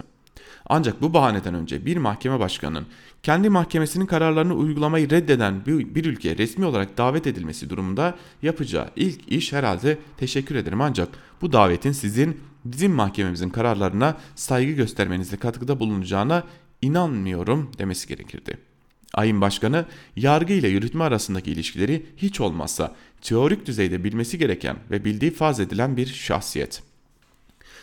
Ancak 0.65 1.01
bu 1.01 1.13
bahaneden 1.13 1.53
önce 1.53 1.85
bir 1.85 1.97
mahkeme 1.97 2.39
başkanının 2.39 2.85
kendi 3.23 3.49
mahkemesinin 3.49 4.05
kararlarını 4.05 4.53
uygulamayı 4.53 5.09
reddeden 5.09 5.65
bir, 5.65 6.05
ülkeye 6.05 6.37
resmi 6.37 6.65
olarak 6.65 6.97
davet 6.97 7.27
edilmesi 7.27 7.69
durumunda 7.69 8.15
yapacağı 8.41 8.89
ilk 8.95 9.31
iş 9.31 9.53
herhalde 9.53 9.97
teşekkür 10.17 10.55
ederim 10.55 10.81
ancak 10.81 11.09
bu 11.41 11.53
davetin 11.53 11.91
sizin 11.91 12.41
bizim 12.65 12.91
mahkememizin 12.91 13.49
kararlarına 13.49 14.17
saygı 14.35 14.71
göstermenizde 14.71 15.37
katkıda 15.37 15.79
bulunacağına 15.79 16.43
inanmıyorum 16.81 17.71
demesi 17.77 18.07
gerekirdi. 18.07 18.68
Ayın 19.13 19.41
başkanı 19.41 19.85
yargı 20.15 20.53
ile 20.53 20.67
yürütme 20.67 21.03
arasındaki 21.03 21.51
ilişkileri 21.51 22.05
hiç 22.17 22.41
olmazsa 22.41 22.95
teorik 23.21 23.65
düzeyde 23.65 24.03
bilmesi 24.03 24.37
gereken 24.37 24.77
ve 24.91 25.05
bildiği 25.05 25.31
farz 25.31 25.59
edilen 25.59 25.97
bir 25.97 26.07
şahsiyet. 26.07 26.83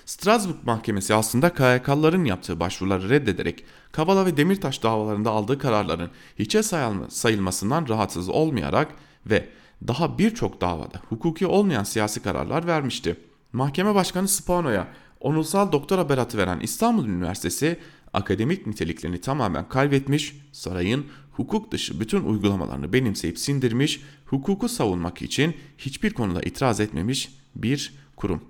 Strasbourg 0.07 0.57
Mahkemesi 0.64 1.14
aslında 1.14 1.51
KYK'ların 1.51 2.24
yaptığı 2.24 2.61
başvuruları 2.61 3.09
reddederek 3.09 3.64
Kavala 3.93 4.27
ve 4.27 4.37
Demirtaş 4.37 4.83
davalarında 4.83 5.31
aldığı 5.31 5.59
kararların 5.59 6.11
hiçe 6.39 6.62
sayılmasından 7.09 7.89
rahatsız 7.89 8.29
olmayarak 8.29 8.95
ve 9.27 9.49
daha 9.89 10.18
birçok 10.18 10.61
davada 10.61 11.01
hukuki 11.09 11.47
olmayan 11.47 11.85
siyasi 11.85 12.22
kararlar 12.22 12.66
vermişti. 12.66 13.16
Mahkeme 13.53 13.95
Başkanı 13.95 14.29
Spano'ya 14.29 14.89
onursal 15.20 15.72
doktora 15.72 16.09
beratı 16.09 16.39
veren 16.39 16.61
İstanbul 16.61 17.07
Üniversitesi 17.07 17.79
akademik 18.17 18.67
niteliklerini 18.67 19.21
tamamen 19.21 19.69
kaybetmiş, 19.69 20.37
sarayın 20.53 21.07
hukuk 21.33 21.73
dışı 21.73 22.01
bütün 22.01 22.25
uygulamalarını 22.25 22.93
benimseyip 22.93 23.39
sindirmiş, 23.39 24.01
hukuku 24.27 24.69
savunmak 24.69 25.23
için 25.23 25.55
hiçbir 25.79 26.11
konuda 26.11 26.43
itiraz 26.43 26.81
etmemiş 26.81 27.29
bir 27.55 27.95
kurum. 28.17 28.41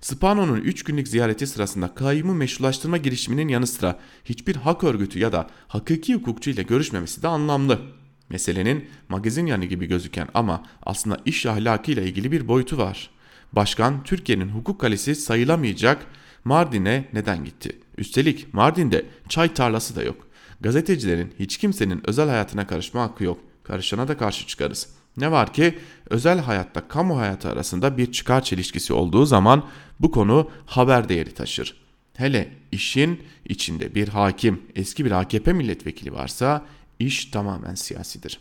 Spano'nun 0.00 0.56
3 0.56 0.82
günlük 0.82 1.08
ziyareti 1.08 1.46
sırasında 1.46 1.94
kayyumu 1.94 2.34
meşrulaştırma 2.34 2.96
girişiminin 2.96 3.48
yanı 3.48 3.66
sıra 3.66 3.98
hiçbir 4.24 4.56
hak 4.56 4.84
örgütü 4.84 5.18
ya 5.18 5.32
da 5.32 5.50
hakiki 5.68 6.14
hukukçu 6.14 6.50
ile 6.50 6.62
görüşmemesi 6.62 7.22
de 7.22 7.28
anlamlı. 7.28 7.80
Meselenin 8.30 8.88
magazin 9.08 9.46
yanı 9.46 9.64
gibi 9.64 9.86
gözüken 9.86 10.28
ama 10.34 10.62
aslında 10.82 11.20
iş 11.24 11.46
ahlakıyla 11.46 12.02
ilgili 12.02 12.32
bir 12.32 12.48
boyutu 12.48 12.78
var. 12.78 13.10
Başkan 13.52 14.04
Türkiye'nin 14.04 14.48
hukuk 14.48 14.80
kalesi 14.80 15.14
sayılamayacak 15.14 16.06
Mardin'e 16.46 17.08
neden 17.12 17.44
gitti? 17.44 17.78
Üstelik 17.98 18.54
Mardin'de 18.54 19.06
çay 19.28 19.54
tarlası 19.54 19.96
da 19.96 20.02
yok. 20.02 20.26
Gazetecilerin 20.60 21.34
hiç 21.38 21.56
kimsenin 21.56 22.02
özel 22.08 22.28
hayatına 22.28 22.66
karışma 22.66 23.02
hakkı 23.02 23.24
yok. 23.24 23.40
Karışana 23.62 24.08
da 24.08 24.16
karşı 24.16 24.46
çıkarız. 24.46 24.88
Ne 25.16 25.32
var 25.32 25.52
ki 25.52 25.78
özel 26.10 26.38
hayatta 26.38 26.88
kamu 26.88 27.18
hayatı 27.18 27.48
arasında 27.48 27.98
bir 27.98 28.12
çıkar 28.12 28.42
çelişkisi 28.42 28.92
olduğu 28.92 29.26
zaman 29.26 29.64
bu 30.00 30.10
konu 30.10 30.50
haber 30.66 31.08
değeri 31.08 31.34
taşır. 31.34 31.76
Hele 32.14 32.52
işin 32.72 33.22
içinde 33.48 33.94
bir 33.94 34.08
hakim, 34.08 34.62
eski 34.74 35.04
bir 35.04 35.10
AKP 35.10 35.52
milletvekili 35.52 36.12
varsa 36.12 36.64
iş 36.98 37.24
tamamen 37.24 37.74
siyasidir. 37.74 38.40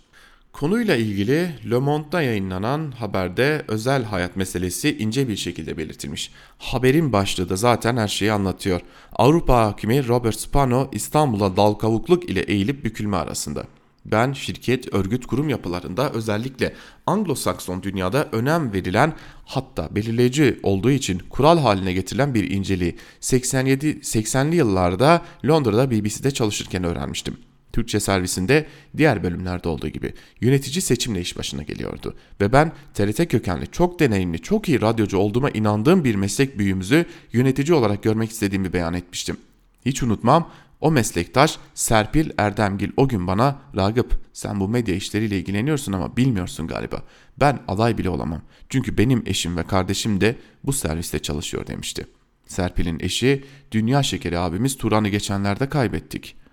Konuyla 0.59 0.95
ilgili 0.95 1.49
Le 1.71 1.77
Monde'da 1.77 2.21
yayınlanan 2.21 2.91
haberde 2.91 3.65
özel 3.67 4.03
hayat 4.03 4.35
meselesi 4.35 4.97
ince 4.97 5.27
bir 5.27 5.35
şekilde 5.35 5.77
belirtilmiş. 5.77 6.31
Haberin 6.57 7.13
başlığı 7.13 7.49
da 7.49 7.55
zaten 7.55 7.97
her 7.97 8.07
şeyi 8.07 8.31
anlatıyor. 8.31 8.81
Avrupa 9.13 9.65
hakimi 9.65 10.07
Robert 10.07 10.39
Spano 10.39 10.89
İstanbul'a 10.91 11.57
dal 11.57 11.73
kavukluk 11.73 12.29
ile 12.29 12.41
eğilip 12.41 12.83
bükülme 12.83 13.17
arasında. 13.17 13.63
Ben 14.05 14.33
şirket, 14.33 14.93
örgüt, 14.93 15.25
kurum 15.25 15.49
yapılarında 15.49 16.11
özellikle 16.11 16.73
Anglo-Sakson 17.07 17.83
dünyada 17.83 18.27
önem 18.31 18.73
verilen 18.73 19.13
hatta 19.45 19.95
belirleyici 19.95 20.59
olduğu 20.63 20.91
için 20.91 21.19
kural 21.29 21.57
haline 21.57 21.93
getirilen 21.93 22.33
bir 22.33 22.51
inceliği 22.51 22.95
87 23.19 23.87
80'li 23.87 24.55
yıllarda 24.55 25.21
Londra'da 25.45 25.91
BBC'de 25.91 26.31
çalışırken 26.31 26.83
öğrenmiştim. 26.83 27.37
Türkçe 27.75 27.99
servisinde 27.99 28.65
diğer 28.97 29.23
bölümlerde 29.23 29.69
olduğu 29.69 29.87
gibi 29.87 30.13
yönetici 30.41 30.81
seçimle 30.81 31.21
iş 31.21 31.37
başına 31.37 31.63
geliyordu. 31.63 32.15
Ve 32.41 32.53
ben 32.53 32.71
TRT 32.93 33.27
kökenli, 33.27 33.67
çok 33.71 33.99
deneyimli, 33.99 34.41
çok 34.41 34.69
iyi 34.69 34.81
radyocu 34.81 35.17
olduğuma 35.17 35.49
inandığım 35.49 36.03
bir 36.03 36.15
meslek 36.15 36.59
büyüğümüzü 36.59 37.05
yönetici 37.33 37.73
olarak 37.73 38.03
görmek 38.03 38.31
istediğimi 38.31 38.73
beyan 38.73 38.93
etmiştim. 38.93 39.37
Hiç 39.85 40.03
unutmam 40.03 40.51
o 40.81 40.91
meslektaş 40.91 41.57
Serpil 41.73 42.29
Erdemgil 42.37 42.91
o 42.97 43.07
gün 43.07 43.27
bana 43.27 43.59
Ragıp 43.75 44.19
sen 44.33 44.59
bu 44.59 44.67
medya 44.67 44.95
işleriyle 44.95 45.37
ilgileniyorsun 45.37 45.93
ama 45.93 46.17
bilmiyorsun 46.17 46.67
galiba. 46.67 47.03
Ben 47.39 47.59
aday 47.67 47.97
bile 47.97 48.09
olamam. 48.09 48.41
Çünkü 48.69 48.97
benim 48.97 49.23
eşim 49.25 49.57
ve 49.57 49.63
kardeşim 49.63 50.21
de 50.21 50.35
bu 50.63 50.73
serviste 50.73 51.19
çalışıyor 51.19 51.67
demişti. 51.67 52.07
Serpil'in 52.47 52.99
eşi 52.99 53.43
Dünya 53.71 54.03
Şekeri 54.03 54.39
abimiz 54.39 54.77
Turan'ı 54.77 55.09
geçenlerde 55.09 55.69
kaybettik. 55.69 56.44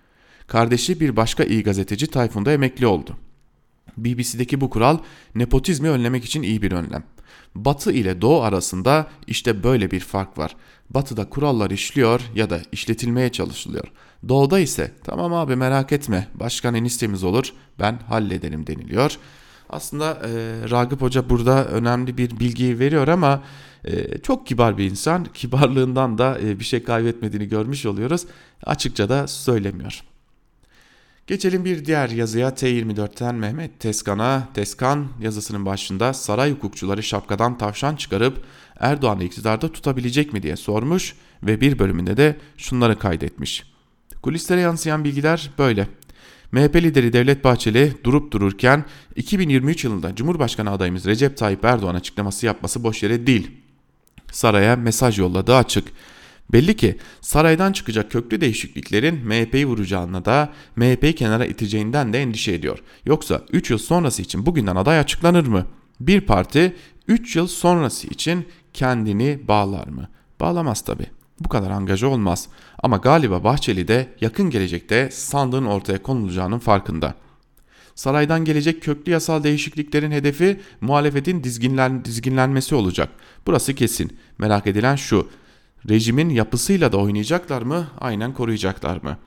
Kardeşi 0.47 0.99
bir 0.99 1.15
başka 1.15 1.43
iyi 1.43 1.63
gazeteci 1.63 2.07
Tayfun'da 2.07 2.53
emekli 2.53 2.87
oldu. 2.87 3.17
BBC'deki 3.97 4.61
bu 4.61 4.69
kural 4.69 4.97
nepotizmi 5.35 5.89
önlemek 5.89 6.25
için 6.25 6.43
iyi 6.43 6.61
bir 6.61 6.71
önlem. 6.71 7.03
Batı 7.55 7.91
ile 7.91 8.21
Doğu 8.21 8.41
arasında 8.41 9.07
işte 9.27 9.63
böyle 9.63 9.91
bir 9.91 9.99
fark 9.99 10.37
var. 10.37 10.55
Batı'da 10.89 11.29
kurallar 11.29 11.71
işliyor 11.71 12.21
ya 12.35 12.49
da 12.49 12.61
işletilmeye 12.71 13.31
çalışılıyor. 13.31 13.87
Doğuda 14.29 14.59
ise 14.59 14.91
tamam 15.03 15.33
abi 15.33 15.55
merak 15.55 15.91
etme 15.91 16.27
başkan 16.33 16.75
enistemiz 16.75 17.23
olur 17.23 17.53
ben 17.79 17.99
hallederim 18.07 18.67
deniliyor. 18.67 19.17
Aslında 19.69 20.11
e, 20.11 20.29
Ragıp 20.69 21.01
Hoca 21.01 21.29
burada 21.29 21.65
önemli 21.65 22.17
bir 22.17 22.39
bilgiyi 22.39 22.79
veriyor 22.79 23.07
ama 23.07 23.43
e, 23.85 24.17
çok 24.17 24.47
kibar 24.47 24.77
bir 24.77 24.89
insan. 24.89 25.25
Kibarlığından 25.33 26.17
da 26.17 26.39
e, 26.39 26.59
bir 26.59 26.65
şey 26.65 26.83
kaybetmediğini 26.83 27.47
görmüş 27.47 27.85
oluyoruz. 27.85 28.25
Açıkça 28.63 29.09
da 29.09 29.27
söylemiyor. 29.27 30.03
Geçelim 31.27 31.65
bir 31.65 31.85
diğer 31.85 32.09
yazıya 32.09 32.49
T24'ten 32.49 33.35
Mehmet 33.35 33.79
Teskan'a. 33.79 34.47
Teskan 34.53 35.07
yazısının 35.21 35.65
başında 35.65 36.13
saray 36.13 36.51
hukukçuları 36.51 37.03
şapkadan 37.03 37.57
tavşan 37.57 37.95
çıkarıp 37.95 38.43
Erdoğan'ı 38.79 39.23
iktidarda 39.23 39.71
tutabilecek 39.71 40.33
mi 40.33 40.43
diye 40.43 40.55
sormuş 40.55 41.15
ve 41.43 41.61
bir 41.61 41.79
bölümünde 41.79 42.17
de 42.17 42.37
şunları 42.57 42.99
kaydetmiş. 42.99 43.63
Kulislere 44.21 44.59
yansıyan 44.59 45.03
bilgiler 45.03 45.51
böyle. 45.57 45.87
MHP 46.51 46.75
lideri 46.75 47.13
Devlet 47.13 47.43
Bahçeli 47.43 47.93
durup 48.03 48.31
dururken 48.31 48.85
2023 49.15 49.83
yılında 49.83 50.15
Cumhurbaşkanı 50.15 50.71
adayımız 50.71 51.05
Recep 51.05 51.37
Tayyip 51.37 51.65
Erdoğan 51.65 51.95
açıklaması 51.95 52.45
yapması 52.45 52.83
boş 52.83 53.03
yere 53.03 53.27
değil. 53.27 53.51
Saraya 54.31 54.75
mesaj 54.75 55.19
yolladığı 55.19 55.55
açık. 55.55 55.87
Belli 56.51 56.75
ki 56.75 56.97
saraydan 57.21 57.71
çıkacak 57.71 58.11
köklü 58.11 58.41
değişikliklerin 58.41 59.27
MHP'yi 59.27 59.65
vuracağına 59.65 60.25
da 60.25 60.53
MHP'yi 60.75 61.15
kenara 61.15 61.45
iteceğinden 61.45 62.13
de 62.13 62.21
endişe 62.21 62.51
ediyor. 62.51 62.79
Yoksa 63.05 63.41
3 63.51 63.71
yıl 63.71 63.77
sonrası 63.77 64.21
için 64.21 64.45
bugünden 64.45 64.75
aday 64.75 64.99
açıklanır 64.99 65.47
mı? 65.47 65.65
Bir 65.99 66.21
parti 66.21 66.75
3 67.07 67.35
yıl 67.35 67.47
sonrası 67.47 68.07
için 68.07 68.47
kendini 68.73 69.39
bağlar 69.47 69.87
mı? 69.87 70.09
Bağlamaz 70.39 70.81
tabi. 70.81 71.05
Bu 71.39 71.49
kadar 71.49 71.71
angaja 71.71 72.07
olmaz. 72.07 72.49
Ama 72.83 72.97
galiba 72.97 73.43
Bahçeli 73.43 73.87
de 73.87 74.09
yakın 74.21 74.49
gelecekte 74.49 75.09
sandığın 75.11 75.65
ortaya 75.65 76.03
konulacağının 76.03 76.59
farkında. 76.59 77.15
Saraydan 77.95 78.45
gelecek 78.45 78.83
köklü 78.83 79.11
yasal 79.11 79.43
değişikliklerin 79.43 80.11
hedefi 80.11 80.61
muhalefetin 80.81 81.43
dizginlen, 81.43 82.05
dizginlenmesi 82.05 82.75
olacak. 82.75 83.09
Burası 83.47 83.75
kesin. 83.75 84.17
Merak 84.37 84.67
edilen 84.67 84.95
şu. 84.95 85.29
Rejimin 85.89 86.29
yapısıyla 86.29 86.91
da 86.91 86.97
oynayacaklar 86.97 87.61
mı? 87.61 87.87
Aynen 87.99 88.33
koruyacaklar 88.33 89.03
mı? 89.03 89.17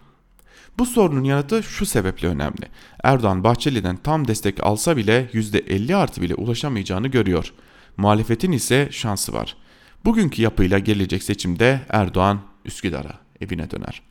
Bu 0.79 0.87
sorunun 0.87 1.25
yanıtı 1.25 1.63
şu 1.63 1.87
sebeple 1.87 2.29
önemli. 2.29 2.69
Erdoğan 3.05 3.45
Bahçeli'den 3.45 3.97
tam 3.97 4.29
destek 4.29 4.65
alsa 4.65 4.97
bile 4.97 5.31
%50 5.33 5.95
artı 5.95 6.23
bile 6.23 6.35
ulaşamayacağını 6.35 7.09
görüyor. 7.09 7.53
Muhalefetin 7.97 8.53
ise 8.53 8.89
şansı 8.91 9.33
var. 9.33 9.57
Bugünkü 10.05 10.43
yapıyla 10.43 10.79
gelecek 10.79 11.23
seçimde 11.23 11.81
Erdoğan 11.89 12.41
Üsküdar'a 12.65 13.19
evine 13.41 13.71
döner. 13.71 14.03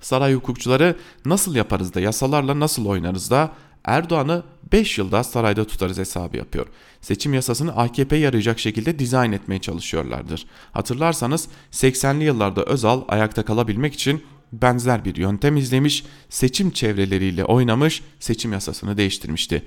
Saray 0.00 0.34
hukukçuları 0.34 0.96
nasıl 1.24 1.54
yaparız 1.54 1.94
da 1.94 2.00
yasalarla 2.00 2.60
nasıl 2.60 2.86
oynarız 2.86 3.30
da 3.30 3.52
Erdoğan'ı 3.84 4.42
5 4.72 4.98
yılda 4.98 5.24
sarayda 5.24 5.66
tutarız 5.66 5.98
hesabı 5.98 6.36
yapıyor. 6.36 6.66
Seçim 7.00 7.34
yasasını 7.34 7.76
AKP'ye 7.76 8.20
yarayacak 8.20 8.58
şekilde 8.58 8.98
dizayn 8.98 9.32
etmeye 9.32 9.58
çalışıyorlardır. 9.58 10.46
Hatırlarsanız 10.72 11.48
80'li 11.72 12.24
yıllarda 12.24 12.62
Özal 12.62 13.02
ayakta 13.08 13.44
kalabilmek 13.44 13.94
için 13.94 14.22
benzer 14.52 15.04
bir 15.04 15.16
yöntem 15.16 15.56
izlemiş, 15.56 16.04
seçim 16.28 16.70
çevreleriyle 16.70 17.44
oynamış, 17.44 18.02
seçim 18.20 18.52
yasasını 18.52 18.96
değiştirmişti. 18.96 19.62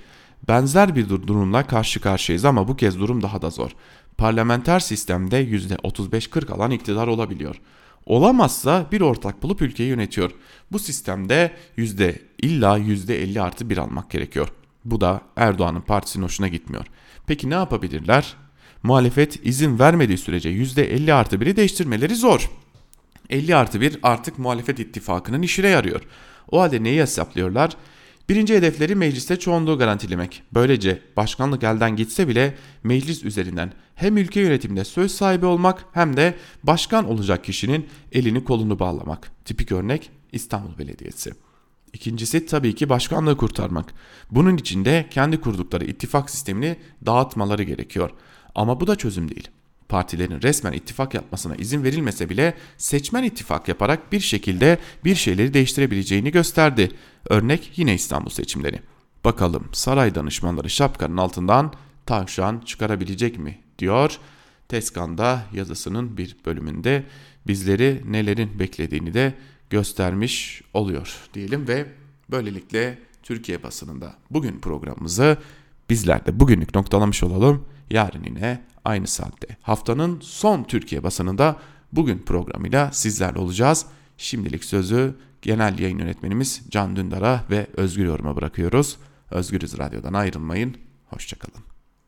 Benzer 0.48 0.96
bir 0.96 1.10
durumla 1.10 1.68
karşı 1.68 2.02
karşıyayız 2.02 2.46
ama 2.46 2.68
bu 2.68 2.76
kez 2.76 3.00
durum 3.00 3.22
daha 3.22 3.42
da 3.42 3.50
zor. 3.50 3.72
Parlamenter 4.18 4.80
sistemde 4.80 5.44
%35-40 5.44 6.52
alan 6.52 6.72
iktidar 6.72 7.08
olabiliyor. 7.08 7.62
Olamazsa 8.06 8.86
bir 8.92 9.02
ortak 9.02 9.44
bulup 9.44 9.62
ülkeyi 9.62 9.90
yönetiyor. 9.90 10.32
Bu 10.72 10.80
sistemde 10.80 11.52
yüzde 11.78 12.22
illa 12.42 12.78
yüzde 12.78 13.24
50 13.24 13.42
artı 13.42 13.70
bir 13.70 13.78
almak 13.78 14.12
gerekiyor. 14.12 14.48
Bu 14.86 15.02
da 15.02 15.22
Erdoğan'ın 15.36 15.82
partisinin 15.82 16.26
hoşuna 16.26 16.48
gitmiyor. 16.48 16.86
Peki 17.28 17.50
ne 17.50 17.54
yapabilirler? 17.54 18.36
Muhalefet 18.84 19.46
izin 19.46 19.80
vermediği 19.80 20.18
sürece 20.18 20.50
yüzde 20.50 20.94
50 20.94 21.14
artı 21.14 21.42
biri 21.42 21.56
değiştirmeleri 21.56 22.16
zor. 22.16 22.50
50 23.30 23.56
artı 23.56 23.82
1 23.82 24.00
artık 24.04 24.40
muhalefet 24.40 24.80
ittifakının 24.80 25.42
işine 25.42 25.68
yarıyor. 25.68 26.02
O 26.52 26.62
halde 26.62 26.84
neyi 26.84 27.02
hesaplıyorlar? 27.02 27.72
Birinci 28.30 28.56
hedefleri 28.56 28.96
mecliste 28.96 29.40
çoğunluğu 29.40 29.78
garantilemek. 29.78 30.44
Böylece 30.54 31.02
başkanlık 31.18 31.64
elden 31.64 31.96
gitse 31.96 32.28
bile 32.28 32.56
meclis 32.84 33.24
üzerinden 33.24 33.74
hem 33.96 34.18
ülke 34.18 34.42
yönetiminde 34.42 34.84
söz 34.84 35.12
sahibi 35.12 35.46
olmak 35.46 35.86
hem 35.94 36.18
de 36.18 36.36
başkan 36.64 37.10
olacak 37.10 37.44
kişinin 37.44 37.88
elini 38.12 38.44
kolunu 38.44 38.80
bağlamak. 38.80 39.32
Tipik 39.46 39.72
örnek 39.72 40.12
İstanbul 40.32 40.78
Belediyesi. 40.78 41.32
İkincisi 41.94 42.46
tabii 42.46 42.76
ki 42.76 42.90
başkanlığı 42.90 43.38
kurtarmak. 43.38 43.94
Bunun 44.32 44.58
için 44.58 44.86
de 44.86 45.08
kendi 45.10 45.42
kurdukları 45.42 45.86
ittifak 45.86 46.30
sistemini 46.30 46.78
dağıtmaları 47.06 47.64
gerekiyor. 47.64 48.10
Ama 48.56 48.80
bu 48.80 48.88
da 48.88 48.96
çözüm 48.96 49.30
değil 49.30 49.50
partilerin 49.94 50.42
resmen 50.42 50.74
ittifak 50.74 51.14
yapmasına 51.14 51.56
izin 51.56 51.84
verilmese 51.84 52.30
bile 52.30 52.54
seçmen 52.78 53.24
ittifak 53.24 53.68
yaparak 53.68 54.12
bir 54.12 54.20
şekilde 54.20 54.78
bir 55.06 55.16
şeyleri 55.16 55.54
değiştirebileceğini 55.54 56.32
gösterdi. 56.32 56.92
Örnek 57.30 57.72
yine 57.76 57.94
İstanbul 57.94 58.30
seçimleri. 58.30 58.80
Bakalım 59.26 59.70
saray 59.72 60.16
danışmanları 60.16 60.70
şapkanın 60.70 61.18
altından 61.18 61.74
tavşan 62.06 62.62
çıkarabilecek 62.66 63.40
mi 63.40 63.60
diyor. 63.80 64.20
Teskan'da 64.70 65.46
yazısının 65.54 66.18
bir 66.18 66.36
bölümünde 66.46 67.04
bizleri 67.48 68.02
nelerin 68.06 68.60
beklediğini 68.60 69.14
de 69.14 69.34
göstermiş 69.70 70.62
oluyor 70.74 71.30
diyelim 71.34 71.68
ve 71.68 71.86
böylelikle 72.32 73.00
Türkiye 73.24 73.64
basınında 73.64 74.16
bugün 74.30 74.60
programımızı 74.60 75.38
bizler 75.90 76.26
de 76.26 76.40
bugünlük 76.40 76.76
noktalamış 76.76 77.24
olalım. 77.24 77.66
Yarın 77.90 78.24
yine 78.24 78.62
aynı 78.86 79.08
saatte. 79.08 79.58
Haftanın 79.62 80.20
son 80.22 80.64
Türkiye 80.64 81.04
basınında 81.04 81.60
bugün 81.92 82.20
programıyla 82.20 82.92
sizlerle 82.92 83.40
olacağız. 83.40 83.86
Şimdilik 84.18 84.64
sözü 84.64 85.16
genel 85.42 85.80
yayın 85.80 86.00
yönetmenimiz 86.00 86.62
Can 86.70 86.96
Dündar'a 86.96 87.44
ve 87.50 87.68
Özgür 87.78 88.06
Yorum'a 88.06 88.36
bırakıyoruz. 88.36 88.98
Özgürüz 89.32 89.78
Radyo'dan 89.78 90.14
ayrılmayın. 90.14 90.78
Hoşçakalın. 91.06 91.73